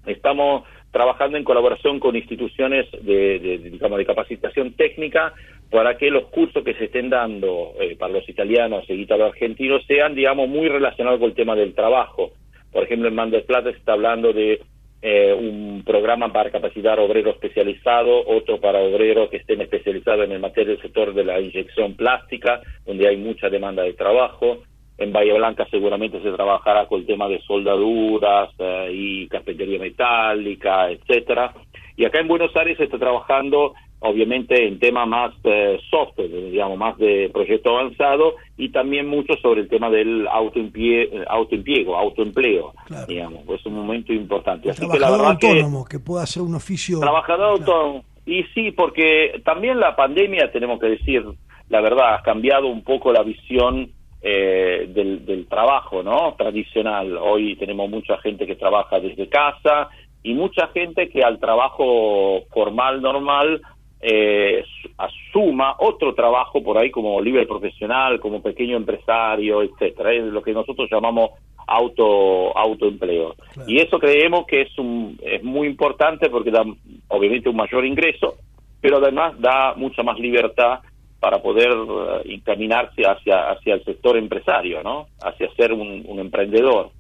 [0.06, 5.34] Estamos trabajando en colaboración con instituciones de, de- de, digamos, de capacitación técnica
[5.70, 9.84] para que los cursos que se estén dando eh, para los italianos y los argentinos
[9.88, 12.32] sean, digamos, muy relacionados con el tema del trabajo.
[12.72, 14.62] Por ejemplo, en Mar del Plata se está hablando de
[15.02, 20.40] eh, un programa para capacitar obreros especializados, otro para obreros que estén especializados en el
[20.40, 24.64] materia del sector de la inyección plástica, donde hay mucha demanda de trabajo.
[24.98, 30.92] En Bahía Blanca seguramente se trabajará con el tema de soldaduras eh, y carpintería metálica,
[30.92, 31.54] etcétera.
[32.00, 36.78] Y acá en Buenos Aires se está trabajando obviamente en temas más eh, software, digamos,
[36.78, 42.74] más de proyecto avanzado y también mucho sobre el tema del eh, autoempiego, autoempleo,
[43.06, 44.70] digamos, es un momento importante.
[44.70, 47.02] Así que la Trabajador verdad autónomo que pueda hacer un oficio.
[47.02, 48.06] Trabajador autónomo.
[48.26, 51.26] Y sí, porque también la pandemia, tenemos que decir
[51.68, 53.92] la verdad, ha cambiado un poco la visión
[54.22, 56.34] eh, del, del trabajo, ¿no?
[56.38, 57.18] Tradicional.
[57.18, 59.90] Hoy tenemos mucha gente que trabaja desde casa
[60.24, 63.62] y mucha gente que al trabajo formal, normal,
[64.02, 64.64] eh,
[64.98, 70.14] asuma otro trabajo por ahí como libre profesional, como pequeño empresario, etcétera.
[70.14, 71.32] Es lo que nosotros llamamos
[71.68, 73.36] auto autoempleo.
[73.68, 76.64] Y eso creemos que es un es muy importante porque da
[77.10, 78.36] obviamente un mayor ingreso,
[78.82, 80.80] pero además da mucha más libertad
[81.20, 85.08] para poder eh, encaminarse hacia hacia el sector empresario, ¿no?
[85.22, 86.92] Hacia ser un, un emprendedor.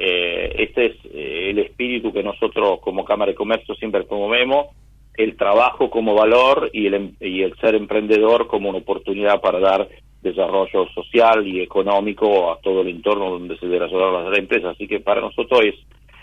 [0.00, 4.68] Eh, este es eh, el espíritu que nosotros como Cámara de Comercio siempre promovemos,
[5.16, 9.58] el trabajo como valor y el, em- y el ser emprendedor como una oportunidad para
[9.58, 9.88] dar
[10.22, 14.76] desarrollo social y económico a todo el entorno donde se desarrollan las empresas.
[14.76, 15.74] Así que para nosotros es,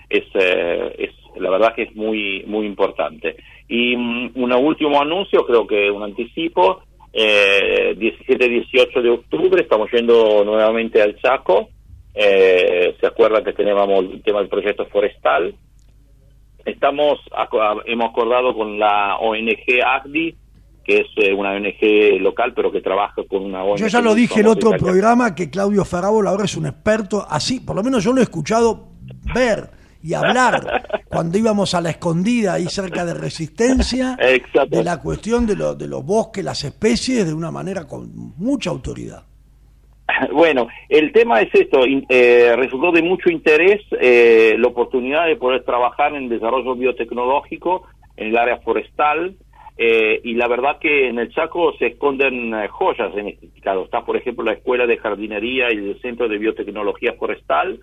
[0.09, 3.35] es, eh, es la verdad que es muy, muy importante.
[3.67, 10.43] Y mm, un último anuncio, creo que un anticipo, eh, 17-18 de octubre estamos yendo
[10.45, 11.69] nuevamente al Chaco.
[12.15, 15.53] Eh, se acuerdan que teníamos el tema del proyecto forestal.
[16.65, 20.35] Estamos aco- hemos acordado con la ONG ACDI,
[20.83, 23.77] que es eh, una ONG local, pero que trabaja con una ONG.
[23.79, 27.59] Yo ya lo dije famosa otro programa que Claudio Farabola ahora es un experto, así,
[27.59, 28.87] por lo menos yo lo he escuchado
[29.33, 29.69] ver
[30.01, 34.17] y hablar cuando íbamos a la escondida ahí cerca de Resistencia,
[34.77, 38.69] de la cuestión de, lo- de los bosques, las especies, de una manera con mucha
[38.71, 39.23] autoridad.
[40.31, 45.63] Bueno, el tema es esto, eh, resultó de mucho interés eh, la oportunidad de poder
[45.63, 49.35] trabajar en desarrollo biotecnológico en el área forestal
[49.77, 53.83] eh, y la verdad que en el Chaco se esconden eh, joyas en este caso.
[53.83, 57.81] Está, por ejemplo, la Escuela de Jardinería y el Centro de Biotecnología Forestal,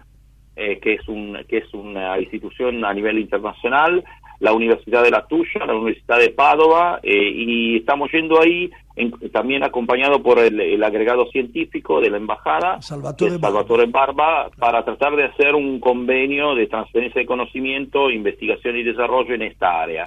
[0.56, 4.04] eh, que es un que es una institución a nivel internacional,
[4.42, 9.12] la Universidad de la Tuya, la Universidad de Padova, eh, y estamos yendo ahí en-
[9.30, 15.14] también acompañado por el, el agregado científico de la embajada, Salvatore Salvatore Barba, para tratar
[15.14, 20.04] de hacer un convenio de transferencia de conocimiento, investigación y desarrollo en esta área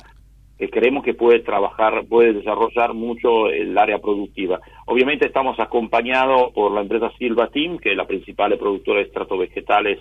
[0.57, 4.59] que creemos que puede trabajar, puede desarrollar mucho el área productiva.
[4.85, 9.37] Obviamente estamos acompañados por la empresa Silva Team, que es la principal productora de estratos
[9.37, 9.99] vegetales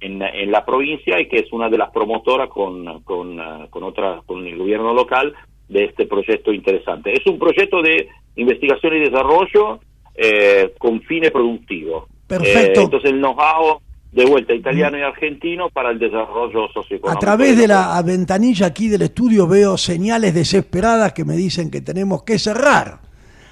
[0.00, 3.82] en, en la provincia y que es una de las promotoras con, con, eh, con,
[3.82, 5.34] otra, con el gobierno local
[5.68, 7.12] de este proyecto interesante.
[7.12, 9.80] Es un proyecto de investigación y desarrollo
[10.14, 12.04] eh, con fines productivos.
[12.26, 12.80] Perfecto.
[12.80, 13.80] Eh, entonces el know-how
[14.12, 17.10] de vuelta italiano y argentino para el desarrollo socioeconómico.
[17.10, 21.82] A través de la ventanilla aquí del estudio veo señales desesperadas que me dicen que
[21.82, 23.00] tenemos que cerrar.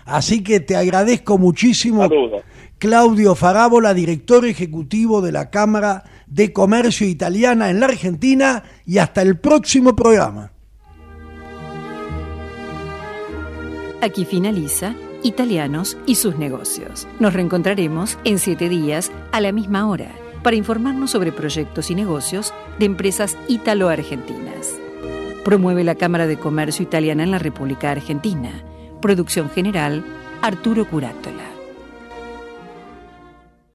[0.06, 2.42] Así que te agradezco muchísimo, Saludos.
[2.78, 9.22] Claudio Farábola, director ejecutivo de la Cámara de Comercio Italiana en la Argentina, y hasta
[9.22, 10.52] el próximo programa.
[14.02, 17.08] Aquí finaliza Italianos y sus negocios.
[17.18, 20.10] Nos reencontraremos en siete días a la misma hora
[20.42, 24.74] para informarnos sobre proyectos y negocios de empresas italo-argentinas.
[25.44, 28.62] Promueve la Cámara de Comercio Italiana en la República Argentina.
[29.00, 30.04] Producción general,
[30.42, 31.55] Arturo Curátola.